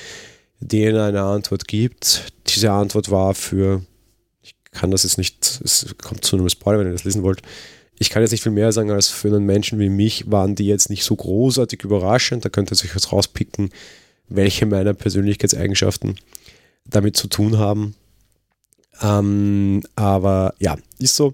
denen 0.59 0.97
eine 0.97 1.21
Antwort 1.21 1.67
gibt. 1.67 2.31
Diese 2.47 2.71
Antwort 2.71 3.11
war 3.11 3.35
für, 3.35 3.83
ich 4.41 4.55
kann 4.71 4.91
das 4.91 5.03
jetzt 5.03 5.17
nicht, 5.17 5.61
es 5.63 5.93
kommt 6.01 6.23
zu 6.23 6.37
einem 6.37 6.47
Spoiler, 6.47 6.79
wenn 6.79 6.87
ihr 6.87 6.93
das 6.93 7.03
lesen 7.03 7.23
wollt, 7.23 7.41
ich 7.99 8.09
kann 8.09 8.23
jetzt 8.23 8.31
nicht 8.31 8.41
viel 8.41 8.51
mehr 8.51 8.71
sagen, 8.71 8.89
als 8.89 9.09
für 9.09 9.27
einen 9.27 9.45
Menschen 9.45 9.77
wie 9.77 9.89
mich 9.89 10.31
waren 10.31 10.55
die 10.55 10.65
jetzt 10.65 10.89
nicht 10.89 11.03
so 11.03 11.15
großartig 11.15 11.83
überraschend. 11.83 12.43
Da 12.43 12.49
könnt 12.49 12.71
ihr 12.71 12.75
sich 12.75 12.95
jetzt 12.95 13.11
rauspicken, 13.11 13.69
welche 14.35 14.65
meiner 14.65 14.93
Persönlichkeitseigenschaften 14.93 16.15
damit 16.85 17.17
zu 17.17 17.27
tun 17.27 17.57
haben. 17.57 17.95
Ähm, 19.01 19.81
aber 19.95 20.53
ja, 20.59 20.77
ist 20.99 21.15
so. 21.15 21.33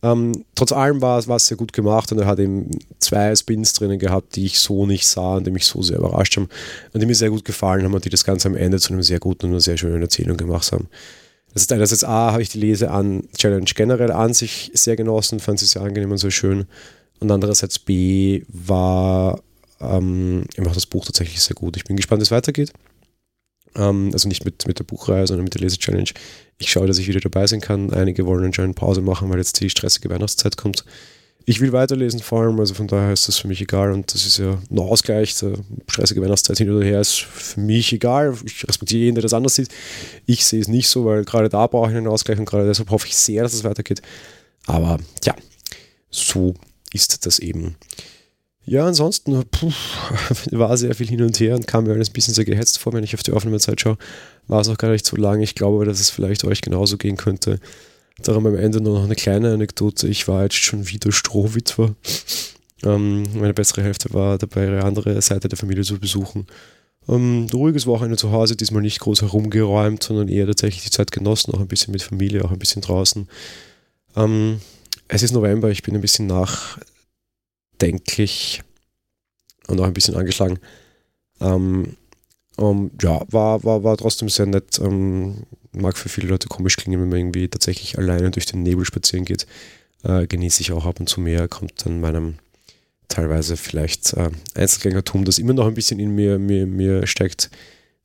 Ähm, 0.00 0.44
trotz 0.54 0.70
allem 0.70 1.00
war, 1.00 1.18
es 1.18 1.46
sehr 1.46 1.56
gut 1.56 1.72
gemacht 1.72 2.12
und 2.12 2.18
er 2.18 2.26
hat 2.26 2.38
eben 2.38 2.70
zwei 3.00 3.34
Spins 3.34 3.72
drinnen 3.72 3.98
gehabt, 3.98 4.36
die 4.36 4.44
ich 4.44 4.60
so 4.60 4.86
nicht 4.86 5.06
sah 5.06 5.36
und 5.36 5.46
die 5.46 5.50
mich 5.50 5.64
so 5.64 5.82
sehr 5.82 5.98
überrascht 5.98 6.36
haben 6.36 6.48
und 6.92 7.00
die 7.00 7.06
mir 7.06 7.16
sehr 7.16 7.30
gut 7.30 7.44
gefallen 7.44 7.84
haben 7.84 7.94
und 7.94 8.04
die 8.04 8.10
das 8.10 8.24
Ganze 8.24 8.48
am 8.48 8.54
Ende 8.54 8.78
zu 8.78 8.92
einem 8.92 9.02
sehr 9.02 9.18
guten 9.18 9.46
und 9.46 9.52
einer 9.52 9.60
sehr 9.60 9.76
schönen 9.76 10.00
Erzählung 10.00 10.36
gemacht 10.36 10.70
haben. 10.70 10.88
Das 11.52 11.62
ist 11.62 11.72
einerseits 11.72 12.04
A, 12.04 12.30
habe 12.30 12.42
ich 12.42 12.50
die 12.50 12.60
Lese 12.60 12.90
an 12.90 13.24
Challenge 13.36 13.70
generell 13.74 14.12
an 14.12 14.34
sich 14.34 14.70
sehr 14.74 14.94
genossen, 14.94 15.40
fand 15.40 15.58
sie 15.58 15.66
sehr 15.66 15.82
angenehm 15.82 16.12
und 16.12 16.18
sehr 16.18 16.30
schön. 16.30 16.66
Und 17.18 17.30
andererseits 17.32 17.80
B 17.80 18.42
war 18.46 19.40
ähm, 19.80 20.44
einfach 20.56 20.74
das 20.74 20.86
Buch 20.86 21.04
tatsächlich 21.04 21.40
sehr 21.40 21.54
gut. 21.54 21.76
Ich 21.76 21.84
bin 21.84 21.96
gespannt, 21.96 22.20
wie 22.20 22.24
es 22.24 22.30
weitergeht. 22.30 22.72
Ähm, 23.74 24.10
also 24.12 24.28
nicht 24.28 24.44
mit, 24.44 24.66
mit 24.66 24.78
der 24.78 24.84
Buchreihe, 24.84 25.26
sondern 25.26 25.44
mit 25.44 25.54
der 25.54 25.60
Lese-Challenge. 25.62 26.10
Ich 26.58 26.70
schaue, 26.70 26.86
dass 26.86 26.98
ich 26.98 27.08
wieder 27.08 27.20
dabei 27.20 27.46
sein 27.46 27.60
kann. 27.60 27.92
Einige 27.92 28.26
wollen 28.26 28.44
anscheinend 28.44 28.76
Pause 28.76 29.00
machen, 29.00 29.30
weil 29.30 29.38
jetzt 29.38 29.60
die 29.60 29.70
stressige 29.70 30.10
Weihnachtszeit 30.10 30.56
kommt. 30.56 30.84
Ich 31.44 31.60
will 31.60 31.72
weiterlesen 31.72 32.20
vor 32.20 32.42
allem, 32.42 32.60
also 32.60 32.74
von 32.74 32.88
daher 32.88 33.10
ist 33.10 33.26
das 33.26 33.38
für 33.38 33.48
mich 33.48 33.62
egal 33.62 33.92
und 33.92 34.12
das 34.12 34.26
ist 34.26 34.36
ja 34.36 34.58
ein 34.70 34.78
Ausgleich. 34.78 35.34
Die 35.38 35.54
stressige 35.88 36.20
Weihnachtszeit 36.20 36.58
hin 36.58 36.70
oder 36.70 36.84
her 36.84 37.00
ist 37.00 37.20
für 37.20 37.60
mich 37.60 37.90
egal. 37.90 38.36
Ich 38.44 38.68
respektiere 38.68 39.04
jeden, 39.04 39.14
der 39.14 39.22
das 39.22 39.32
anders 39.32 39.54
sieht. 39.54 39.68
Ich 40.26 40.44
sehe 40.44 40.60
es 40.60 40.68
nicht 40.68 40.88
so, 40.88 41.06
weil 41.06 41.24
gerade 41.24 41.48
da 41.48 41.66
brauche 41.66 41.90
ich 41.90 41.96
einen 41.96 42.06
Ausgleich 42.06 42.38
und 42.38 42.44
gerade 42.44 42.66
deshalb 42.66 42.90
hoffe 42.90 43.06
ich 43.06 43.16
sehr, 43.16 43.44
dass 43.44 43.54
es 43.54 43.64
weitergeht. 43.64 44.02
Aber 44.66 44.98
ja, 45.24 45.34
so 46.10 46.52
ist 46.92 47.24
das 47.24 47.38
eben. 47.38 47.76
Ja, 48.68 48.84
ansonsten 48.84 49.42
puh, 49.50 49.72
war 50.50 50.76
sehr 50.76 50.94
viel 50.94 51.08
hin 51.08 51.22
und 51.22 51.40
her 51.40 51.54
und 51.54 51.66
kam 51.66 51.84
mir 51.84 51.92
alles 51.92 52.10
ein 52.10 52.12
bisschen 52.12 52.34
sehr 52.34 52.44
gehetzt 52.44 52.78
vor, 52.78 52.92
wenn 52.92 53.02
ich 53.02 53.14
auf 53.14 53.22
die 53.22 53.32
Aufnahmezeit 53.32 53.80
schaue. 53.80 53.96
War 54.46 54.60
es 54.60 54.68
auch 54.68 54.76
gar 54.76 54.90
nicht 54.90 55.06
so 55.06 55.16
lang. 55.16 55.40
Ich 55.40 55.54
glaube, 55.54 55.86
dass 55.86 56.00
es 56.00 56.10
vielleicht 56.10 56.44
euch 56.44 56.60
genauso 56.60 56.98
gehen 56.98 57.16
könnte. 57.16 57.60
Darum 58.22 58.46
am 58.46 58.56
Ende 58.56 58.82
nur 58.82 58.98
noch 58.98 59.04
eine 59.04 59.14
kleine 59.14 59.54
Anekdote. 59.54 60.06
Ich 60.08 60.28
war 60.28 60.42
jetzt 60.42 60.56
schon 60.56 60.86
wieder 60.86 61.12
Strohwitwer. 61.12 61.94
Ähm, 62.84 63.22
meine 63.34 63.54
bessere 63.54 63.82
Hälfte 63.82 64.12
war 64.12 64.36
dabei, 64.36 64.66
ihre 64.66 64.84
andere 64.84 65.20
Seite 65.22 65.48
der 65.48 65.56
Familie 65.56 65.84
zu 65.84 65.98
besuchen. 65.98 66.46
Ähm, 67.08 67.46
ruhiges 67.54 67.86
Wochenende 67.86 68.18
zu 68.18 68.32
Hause, 68.32 68.54
diesmal 68.54 68.82
nicht 68.82 69.00
groß 69.00 69.22
herumgeräumt, 69.22 70.02
sondern 70.02 70.28
eher 70.28 70.46
tatsächlich 70.46 70.84
die 70.84 70.90
Zeit 70.90 71.10
genossen, 71.10 71.54
auch 71.54 71.60
ein 71.60 71.68
bisschen 71.68 71.92
mit 71.92 72.02
Familie, 72.02 72.44
auch 72.44 72.52
ein 72.52 72.58
bisschen 72.58 72.82
draußen. 72.82 73.28
Ähm, 74.14 74.60
es 75.08 75.22
ist 75.22 75.32
November, 75.32 75.70
ich 75.70 75.82
bin 75.82 75.94
ein 75.94 76.02
bisschen 76.02 76.26
nach 76.26 76.78
nachdenklich 77.78 78.62
und 79.68 79.80
auch 79.80 79.84
ein 79.84 79.94
bisschen 79.94 80.16
angeschlagen. 80.16 80.58
Ähm, 81.40 81.96
um, 82.56 82.90
ja, 83.00 83.20
war, 83.30 83.62
war, 83.62 83.84
war 83.84 83.96
trotzdem 83.96 84.28
sehr 84.28 84.46
nett. 84.46 84.80
Ähm, 84.80 85.44
mag 85.72 85.96
für 85.96 86.08
viele 86.08 86.28
Leute 86.28 86.48
komisch 86.48 86.76
klingen, 86.76 87.00
wenn 87.00 87.08
man 87.08 87.18
irgendwie 87.18 87.48
tatsächlich 87.48 87.98
alleine 87.98 88.30
durch 88.30 88.46
den 88.46 88.62
Nebel 88.62 88.84
spazieren 88.84 89.24
geht. 89.24 89.46
Äh, 90.02 90.26
genieße 90.26 90.62
ich 90.62 90.72
auch 90.72 90.84
ab 90.84 90.98
und 90.98 91.08
zu 91.08 91.20
mehr, 91.20 91.48
kommt 91.48 91.84
dann 91.84 92.00
meinem 92.00 92.34
teilweise 93.08 93.56
vielleicht 93.56 94.12
äh, 94.14 94.30
Einzelgängertum, 94.54 95.24
das 95.24 95.38
immer 95.38 95.52
noch 95.54 95.66
ein 95.66 95.74
bisschen 95.74 96.00
in 96.00 96.14
mir, 96.14 96.38
mir, 96.38 96.66
mir 96.66 97.06
steckt, 97.06 97.50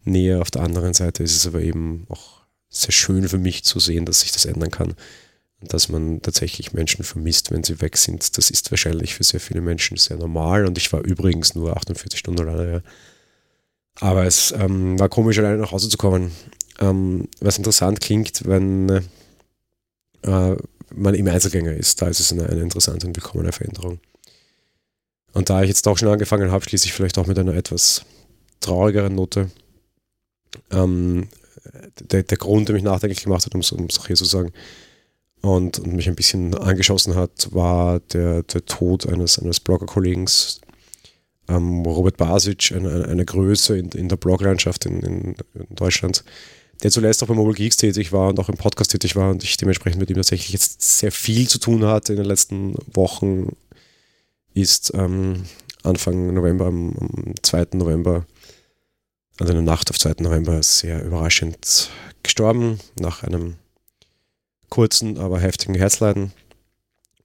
näher. 0.03 0.41
Auf 0.41 0.51
der 0.51 0.61
anderen 0.61 0.93
Seite 0.93 1.23
ist 1.23 1.35
es 1.35 1.47
aber 1.47 1.61
eben 1.61 2.05
auch 2.09 2.41
sehr 2.69 2.91
schön 2.91 3.27
für 3.27 3.37
mich 3.37 3.63
zu 3.63 3.79
sehen, 3.79 4.05
dass 4.05 4.21
sich 4.21 4.31
das 4.31 4.45
ändern 4.45 4.71
kann 4.71 4.95
dass 5.67 5.89
man 5.89 6.21
tatsächlich 6.21 6.73
Menschen 6.73 7.03
vermisst, 7.03 7.51
wenn 7.51 7.63
sie 7.63 7.81
weg 7.81 7.97
sind. 7.97 8.37
Das 8.37 8.49
ist 8.49 8.71
wahrscheinlich 8.71 9.15
für 9.15 9.23
sehr 9.23 9.39
viele 9.39 9.61
Menschen 9.61 9.97
sehr 9.97 10.17
normal 10.17 10.65
und 10.65 10.77
ich 10.77 10.91
war 10.93 11.01
übrigens 11.01 11.55
nur 11.55 11.75
48 11.75 12.19
Stunden 12.19 12.47
alleine. 12.47 12.71
Ja. 12.71 12.81
Aber 13.99 14.25
es 14.25 14.53
ähm, 14.57 14.99
war 14.99 15.09
komisch, 15.09 15.37
alleine 15.37 15.57
nach 15.57 15.71
Hause 15.71 15.89
zu 15.89 15.97
kommen. 15.97 16.31
Ähm, 16.79 17.27
was 17.39 17.57
interessant 17.57 18.01
klingt, 18.01 18.45
wenn 18.45 18.89
äh, 20.23 20.55
man 20.95 21.15
im 21.15 21.27
Einzelgänger 21.27 21.73
ist, 21.73 22.01
da 22.01 22.07
ist 22.07 22.19
es 22.19 22.31
eine, 22.31 22.47
eine 22.49 22.61
interessante 22.61 23.07
und 23.07 23.15
willkommene 23.15 23.51
Veränderung. 23.51 23.99
Und 25.33 25.49
da 25.49 25.61
ich 25.61 25.67
jetzt 25.67 25.87
auch 25.87 25.97
schon 25.97 26.09
angefangen 26.09 26.51
habe, 26.51 26.63
schließe 26.63 26.85
ich 26.85 26.93
vielleicht 26.93 27.17
auch 27.17 27.27
mit 27.27 27.37
einer 27.39 27.55
etwas 27.55 28.05
traurigeren 28.59 29.15
Note. 29.15 29.49
Ähm, 30.71 31.27
der, 31.99 32.23
der 32.23 32.37
Grund, 32.37 32.67
der 32.67 32.75
mich 32.75 32.83
nachdenklich 32.83 33.23
gemacht 33.23 33.45
hat, 33.45 33.55
um 33.55 33.61
es 33.61 33.99
auch 33.99 34.07
hier 34.07 34.15
zu 34.15 34.25
sagen, 34.25 34.51
und, 35.43 35.79
und, 35.79 35.93
mich 35.93 36.07
ein 36.07 36.15
bisschen 36.15 36.55
angeschossen 36.55 37.15
hat, 37.15 37.49
war 37.51 37.99
der, 37.99 38.43
der 38.43 38.65
Tod 38.65 39.07
eines, 39.07 39.37
eines 39.37 39.59
Blogger-Kollegen, 39.59 40.25
ähm, 41.49 41.81
Robert 41.85 42.15
Basic, 42.15 42.71
eine, 42.71 43.05
eine 43.05 43.25
Größe 43.25 43.77
in, 43.77 43.89
in 43.89 44.07
der 44.07 44.15
Bloglandschaft 44.15 44.85
in, 44.85 45.01
in, 45.01 45.35
in, 45.53 45.75
Deutschland, 45.75 46.23
der 46.81 46.91
zuletzt 46.91 47.21
auch 47.21 47.27
bei 47.27 47.33
Mobile 47.33 47.55
Geeks 47.55 47.75
tätig 47.75 48.13
war 48.13 48.29
und 48.29 48.39
auch 48.39 48.47
im 48.47 48.55
Podcast 48.55 48.91
tätig 48.91 49.17
war 49.17 49.31
und 49.31 49.43
ich 49.43 49.57
dementsprechend 49.57 49.99
mit 49.99 50.09
ihm 50.09 50.15
tatsächlich 50.15 50.53
jetzt 50.53 50.81
sehr 50.81 51.11
viel 51.11 51.47
zu 51.49 51.59
tun 51.59 51.85
hatte 51.85 52.13
in 52.13 52.17
den 52.17 52.25
letzten 52.25 52.75
Wochen, 52.93 53.53
ist 54.53 54.93
ähm, 54.95 55.43
Anfang 55.83 56.33
November, 56.33 56.67
am, 56.67 56.95
am 56.97 57.33
2. 57.41 57.67
November, 57.73 58.25
also 59.39 59.51
in 59.51 59.57
der 59.57 59.73
Nacht 59.73 59.89
auf 59.89 59.99
2. 59.99 60.15
November, 60.19 60.63
sehr 60.63 61.03
überraschend 61.03 61.89
gestorben 62.23 62.79
nach 62.97 63.23
einem 63.23 63.55
kurzen, 64.73 65.19
aber 65.19 65.39
heftigen 65.39 65.75
Herzleiden. 65.75 66.31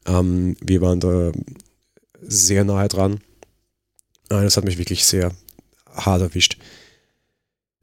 Ähm, 0.07 0.55
wir 0.61 0.83
waren 0.83 1.01
da 1.01 1.33
sehr 2.21 2.63
nahe 2.65 2.89
dran. 2.89 3.21
Äh, 4.29 4.43
das 4.43 4.59
hat 4.59 4.65
mich 4.65 4.77
wirklich 4.77 5.07
sehr 5.07 5.33
hart 5.95 6.21
erwischt. 6.21 6.59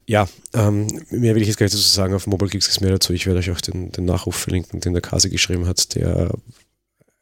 Ja, 0.06 0.28
ähm, 0.54 0.86
mehr 1.10 1.34
will 1.34 1.42
ich 1.42 1.48
jetzt 1.48 1.56
gar 1.56 1.64
nicht 1.64 1.74
dazu 1.74 1.82
sagen. 1.82 2.14
Auf 2.14 2.28
Mobile 2.28 2.48
Geeks 2.48 2.68
ist 2.68 2.80
mehr 2.80 2.92
dazu. 2.92 3.12
Ich 3.12 3.26
werde 3.26 3.40
euch 3.40 3.50
auch 3.50 3.60
den, 3.60 3.90
den 3.90 4.04
Nachruf 4.04 4.36
verlinken, 4.36 4.78
den 4.78 4.92
der 4.92 5.02
Kasi 5.02 5.30
geschrieben 5.30 5.66
hat, 5.66 5.96
der 5.96 6.30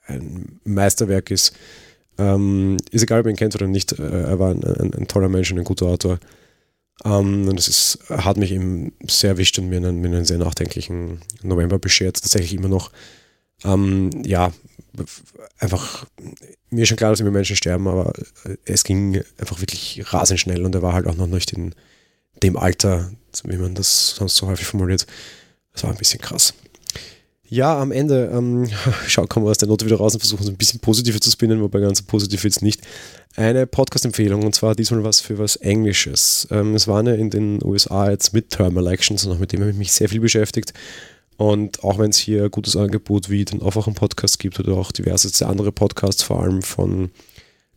ein 0.07 0.61
Meisterwerk 0.65 1.31
ist. 1.31 1.55
Ähm, 2.19 2.77
ist 2.91 3.05
egal, 3.05 3.21
ob 3.21 3.27
ihr 3.27 3.31
ihn 3.31 3.37
kennt 3.37 3.55
oder 3.55 3.69
nicht. 3.69 3.99
Äh, 3.99 4.03
er 4.03 4.39
war 4.39 4.51
ein, 4.51 4.63
ein, 4.63 4.93
ein, 4.93 5.09
toller 5.09 5.31
Mensch 5.31 5.51
und 5.51 5.59
ein 5.59 5.65
guter 5.65 5.87
Autor. 5.87 6.21
Ähm, 7.05 7.49
und 7.49 7.59
es 7.59 7.99
hat 8.09 8.37
mich 8.37 8.53
eben 8.53 8.93
sehr 9.09 9.31
erwischt 9.31 9.59
und 9.59 9.69
mir 9.69 9.79
einen, 9.79 10.01
mir 10.01 10.09
einen 10.09 10.25
sehr 10.25 10.39
nachdenklichen 10.39 11.21
November 11.43 11.79
beschert. 11.79 12.21
Tatsächlich 12.21 12.55
immer 12.55 12.69
noch. 12.69 12.93
Ähm, 13.65 14.11
ja, 14.25 14.53
einfach, 15.59 16.07
mir 16.71 16.83
ist 16.83 16.89
schon 16.89 16.97
klar, 16.97 17.11
dass 17.11 17.21
immer 17.21 17.31
Menschen 17.31 17.57
sterben, 17.57 17.89
aber 17.89 18.13
es 18.65 18.85
ging 18.85 19.23
einfach 19.39 19.61
wirklich 19.61 20.03
rasend 20.13 20.41
schnell 20.41 20.65
und 20.65 20.75
er 20.75 20.83
war 20.83 20.93
halt 20.93 21.07
auch 21.07 21.17
noch 21.17 21.27
nicht 21.27 21.53
in 21.53 21.75
dem 22.43 22.57
Alter, 22.57 23.13
wie 23.45 23.57
man 23.57 23.75
das 23.75 24.11
sonst 24.11 24.37
so 24.37 24.47
häufig 24.47 24.67
formuliert. 24.67 25.07
Das 25.73 25.83
war 25.85 25.91
ein 25.91 25.99
bisschen 25.99 26.21
krass. 26.21 26.55
Ja, 27.49 27.79
am 27.79 27.93
Ende, 27.93 28.31
ähm, 28.33 28.69
schau, 29.07 29.27
kommen 29.27 29.47
wir 29.47 29.51
aus 29.51 29.59
der 29.59 29.69
Note 29.69 29.85
wieder 29.85 29.97
raus 29.97 30.15
und 30.15 30.21
versuchen 30.21 30.45
so 30.45 30.51
ein 30.51 30.57
bisschen 30.57 30.81
positiver 30.81 31.21
zu 31.21 31.31
spinnen, 31.31 31.61
wobei 31.61 31.81
ganz 31.81 32.03
positiv 32.03 32.45
jetzt 32.45 32.63
nicht. 32.63 32.81
Eine 33.37 33.67
Podcast-Empfehlung 33.67 34.45
und 34.45 34.55
zwar 34.55 34.75
diesmal 34.75 35.05
was 35.05 35.21
für 35.21 35.39
was 35.39 35.57
Englisches. 35.57 36.49
Ähm, 36.51 36.75
es 36.75 36.89
waren 36.89 37.07
ja 37.07 37.15
in 37.15 37.31
den 37.31 37.63
USA 37.63 38.11
jetzt 38.11 38.33
Midterm 38.33 38.77
Elections 38.77 39.27
und 39.27 39.33
auch 39.33 39.39
mit 39.39 39.53
dem 39.53 39.61
habe 39.61 39.71
ich 39.71 39.77
mich 39.77 39.93
sehr 39.93 40.09
viel 40.09 40.21
beschäftigt. 40.21 40.73
Und 41.37 41.83
auch 41.83 41.99
wenn 41.99 42.11
es 42.11 42.19
hier 42.19 42.45
ein 42.45 42.51
gutes 42.51 42.77
Angebot 42.77 43.29
wie 43.29 43.45
den 43.45 43.61
Aufwachen-Podcast 43.61 44.39
gibt 44.39 44.61
oder 44.61 44.75
auch 44.75 44.93
diverse 44.93 45.47
andere 45.47 45.73
Podcasts, 45.73 46.23
vor 46.23 46.41
allem 46.41 46.63
von 46.63 47.11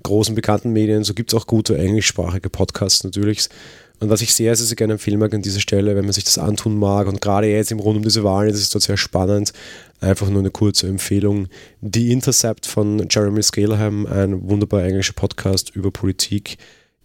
großen 0.03 0.35
bekannten 0.35 0.71
Medien, 0.71 1.03
so 1.03 1.13
gibt 1.13 1.33
es 1.33 1.39
auch 1.39 1.47
gute 1.47 1.77
englischsprachige 1.77 2.49
Podcasts 2.49 3.03
natürlich. 3.03 3.49
Und 3.99 4.09
was 4.09 4.21
ich 4.21 4.33
sehr, 4.33 4.55
sehr, 4.55 4.67
sehr 4.67 4.75
gerne 4.75 4.93
empfehlen 4.93 5.19
mag 5.19 5.33
an 5.33 5.41
dieser 5.41 5.59
Stelle, 5.59 5.95
wenn 5.95 6.05
man 6.05 6.13
sich 6.13 6.23
das 6.23 6.37
antun 6.37 6.77
mag 6.77 7.07
und 7.07 7.21
gerade 7.21 7.47
jetzt 7.47 7.71
im 7.71 7.79
Rund 7.79 7.97
um 7.97 8.03
diese 8.03 8.23
Wahlen 8.23 8.49
ist 8.49 8.61
es 8.61 8.69
dort 8.69 8.83
sehr 8.83 8.97
spannend, 8.97 9.53
einfach 9.99 10.29
nur 10.29 10.39
eine 10.39 10.51
kurze 10.51 10.87
Empfehlung. 10.87 11.47
Die 11.81 12.11
Intercept 12.11 12.67
von 12.67 13.07
Jeremy 13.09 13.41
Scaleham, 13.41 14.05
ein 14.05 14.47
wunderbar 14.47 14.83
englischer 14.83 15.13
Podcast 15.13 15.75
über 15.75 15.89
Politik 15.89 16.57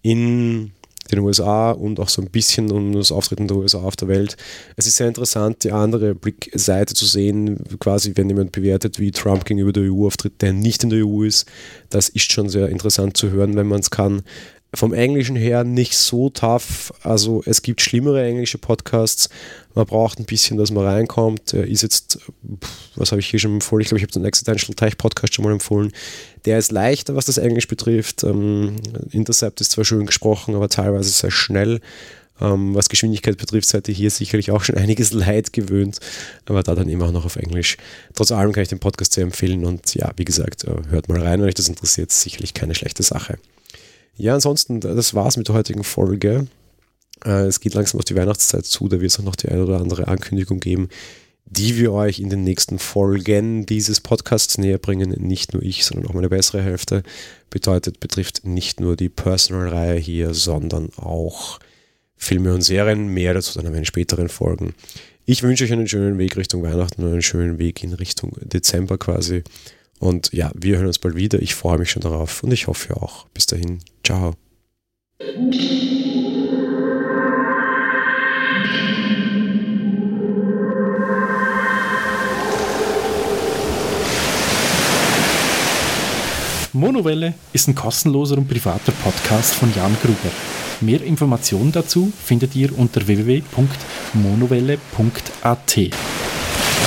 in 0.02 0.72
den 1.11 1.20
USA 1.20 1.72
und 1.72 1.98
auch 1.98 2.09
so 2.09 2.22
ein 2.22 2.31
bisschen 2.31 2.70
um 2.70 2.92
das 2.92 3.12
Auftreten 3.12 3.48
der 3.48 3.57
USA 3.57 3.78
auf 3.78 3.96
der 3.96 4.09
Welt. 4.09 4.37
Es 4.76 4.87
ist 4.87 4.96
sehr 4.96 5.09
interessant, 5.09 5.64
die 5.64 5.72
andere 5.72 6.14
Blickseite 6.14 6.94
zu 6.94 7.07
sehen, 7.07 7.59
quasi 7.81 8.12
wenn 8.14 8.28
jemand 8.28 8.52
bewertet, 8.52 8.98
wie 8.98 9.11
Trump 9.11 9.44
gegenüber 9.44 9.72
der 9.72 9.90
EU 9.92 10.07
auftritt, 10.07 10.40
der 10.42 10.52
nicht 10.52 10.85
in 10.85 10.90
der 10.90 11.07
EU 11.07 11.22
ist. 11.24 11.46
Das 11.90 12.09
ist 12.09 12.33
schon 12.33 12.48
sehr 12.48 12.68
interessant 12.68 13.16
zu 13.16 13.31
hören, 13.31 13.57
wenn 13.57 13.66
man 13.66 13.81
es 13.81 13.90
kann 13.90 14.22
vom 14.74 14.94
Englischen 14.94 15.37
her 15.37 15.64
nicht 15.64 15.96
so 15.96 16.30
tough. 16.30 16.92
Also 17.02 17.42
es 17.44 17.62
gibt 17.62 17.80
schlimmere 17.80 18.24
englische 18.24 18.58
Podcasts. 18.58 19.28
Man 19.74 19.87
braucht 19.87 20.18
ein 20.18 20.24
bisschen, 20.24 20.56
dass 20.56 20.70
man 20.70 20.85
reinkommt. 20.85 21.52
Der 21.52 21.66
ist 21.66 21.82
jetzt, 21.82 22.18
was 22.96 23.12
habe 23.12 23.20
ich 23.20 23.28
hier 23.28 23.38
schon 23.38 23.54
empfohlen? 23.54 23.82
Ich 23.82 23.88
glaube, 23.88 23.98
ich 23.98 24.02
habe 24.02 24.12
den 24.12 24.24
Accidental 24.24 24.74
Teich 24.74 24.96
Podcast 24.96 25.35
schon 25.35 25.44
mal 25.44 25.52
empfohlen. 25.52 25.92
Der 26.46 26.58
ist 26.58 26.72
leichter, 26.72 27.14
was 27.14 27.26
das 27.26 27.38
Englisch 27.38 27.68
betrifft. 27.68 28.24
Ähm, 28.24 28.76
Intercept 29.11 29.61
ist 29.61 29.72
zwar 29.72 29.85
schön 29.85 30.06
gesprochen, 30.06 30.54
aber 30.54 30.68
teilweise 30.68 31.11
sehr 31.11 31.30
schnell. 31.30 31.80
Ähm, 32.40 32.74
was 32.74 32.88
Geschwindigkeit 32.88 33.37
betrifft, 33.37 33.68
seid 33.68 33.88
ihr 33.88 33.94
hier 33.94 34.11
sicherlich 34.11 34.50
auch 34.50 34.64
schon 34.64 34.76
einiges 34.78 35.12
Leid 35.12 35.52
gewöhnt, 35.52 35.98
aber 36.46 36.62
da 36.62 36.74
dann 36.74 36.88
immer 36.88 37.06
auch 37.06 37.12
noch 37.12 37.26
auf 37.26 37.37
Englisch. 37.37 37.76
Trotz 38.14 38.32
allem 38.32 38.52
kann 38.52 38.62
ich 38.62 38.70
den 38.70 38.80
Podcast 38.80 39.12
sehr 39.12 39.24
empfehlen 39.24 39.66
und 39.66 39.94
ja, 39.94 40.12
wie 40.16 40.24
gesagt, 40.24 40.64
äh, 40.64 40.70
hört 40.88 41.08
mal 41.08 41.20
rein, 41.20 41.40
wenn 41.40 41.48
euch 41.48 41.54
das 41.54 41.68
interessiert. 41.68 42.11
Sicherlich 42.11 42.54
keine 42.54 42.74
schlechte 42.74 43.02
Sache. 43.02 43.38
Ja, 44.22 44.35
ansonsten, 44.35 44.78
das 44.78 45.14
war's 45.14 45.37
mit 45.37 45.48
der 45.48 45.56
heutigen 45.56 45.82
Folge. 45.82 46.46
Äh, 47.24 47.46
es 47.46 47.58
geht 47.58 47.74
langsam 47.74 47.98
auf 47.98 48.04
die 48.04 48.14
Weihnachtszeit 48.14 48.64
zu, 48.64 48.87
da 48.87 49.00
wird 49.00 49.11
es 49.11 49.18
auch 49.18 49.24
noch 49.24 49.35
die 49.35 49.48
eine 49.48 49.64
oder 49.64 49.80
andere 49.80 50.06
Ankündigung 50.06 50.61
geben, 50.61 50.90
die 51.44 51.76
wir 51.76 51.92
euch 51.92 52.20
in 52.20 52.30
den 52.30 52.44
nächsten 52.44 52.78
Folgen 52.78 53.66
dieses 53.66 54.00
Podcasts 54.00 54.58
näher 54.58 54.78
bringen. 54.78 55.11
Nicht 55.18 55.54
nur 55.54 55.62
ich, 55.64 55.85
sondern 55.85 56.08
auch 56.08 56.14
meine 56.14 56.28
bessere 56.28 56.62
Hälfte. 56.62 57.02
Bedeutet, 57.50 57.98
betrifft 57.98 58.46
nicht 58.46 58.78
nur 58.78 58.94
die 58.94 59.08
Personal-Reihe 59.08 59.98
hier, 59.98 60.35
sondern 60.35 60.90
auch 60.94 61.58
Filme 62.16 62.54
und 62.54 62.62
Serien. 62.62 63.08
Mehr 63.08 63.35
dazu 63.35 63.61
dann 63.61 63.74
in 63.74 63.85
späteren 63.85 64.28
Folgen. 64.28 64.76
Ich 65.26 65.42
wünsche 65.42 65.64
euch 65.64 65.72
einen 65.72 65.88
schönen 65.88 66.16
Weg 66.18 66.37
Richtung 66.37 66.62
Weihnachten 66.62 67.02
und 67.02 67.11
einen 67.11 67.22
schönen 67.22 67.58
Weg 67.58 67.82
in 67.82 67.92
Richtung 67.92 68.37
Dezember 68.40 68.98
quasi. 68.98 69.42
Und 69.98 70.32
ja, 70.32 70.52
wir 70.54 70.76
hören 70.76 70.87
uns 70.87 71.00
bald 71.00 71.16
wieder. 71.16 71.42
Ich 71.42 71.56
freue 71.56 71.78
mich 71.78 71.90
schon 71.90 72.02
darauf 72.02 72.44
und 72.44 72.52
ich 72.52 72.68
hoffe 72.68 72.96
auch. 73.02 73.26
Bis 73.35 73.46
dahin. 73.46 73.80
Ciao. 74.04 74.34
Monowelle 86.74 87.34
ist 87.52 87.68
ein 87.68 87.74
kostenloser 87.74 88.38
und 88.38 88.48
privater 88.48 88.92
Podcast 88.92 89.54
von 89.54 89.70
Jan 89.74 89.94
Gruber. 90.02 90.30
Mehr 90.80 91.02
Informationen 91.02 91.70
dazu 91.70 92.10
findet 92.24 92.56
ihr 92.56 92.76
unter 92.76 93.06
www.monowelle.at. 93.06 95.78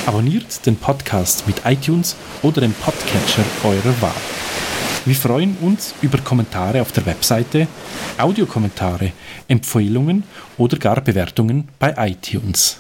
Abonniert 0.06 0.66
den 0.66 0.76
Podcast 0.76 1.48
mit 1.48 1.62
iTunes 1.66 2.18
oder 2.42 2.60
dem 2.62 2.74
Podcatcher 2.74 3.46
eurer 3.64 4.02
Wahl. 4.02 4.35
Wir 5.06 5.16
freuen 5.16 5.56
uns 5.62 5.94
über 6.02 6.18
Kommentare 6.18 6.82
auf 6.82 6.92
der 6.92 7.06
Webseite, 7.06 7.68
Audiokommentare, 8.18 9.12
Empfehlungen 9.48 10.24
oder 10.58 10.78
gar 10.78 11.00
Bewertungen 11.00 11.68
bei 11.78 11.94
iTunes. 12.10 12.80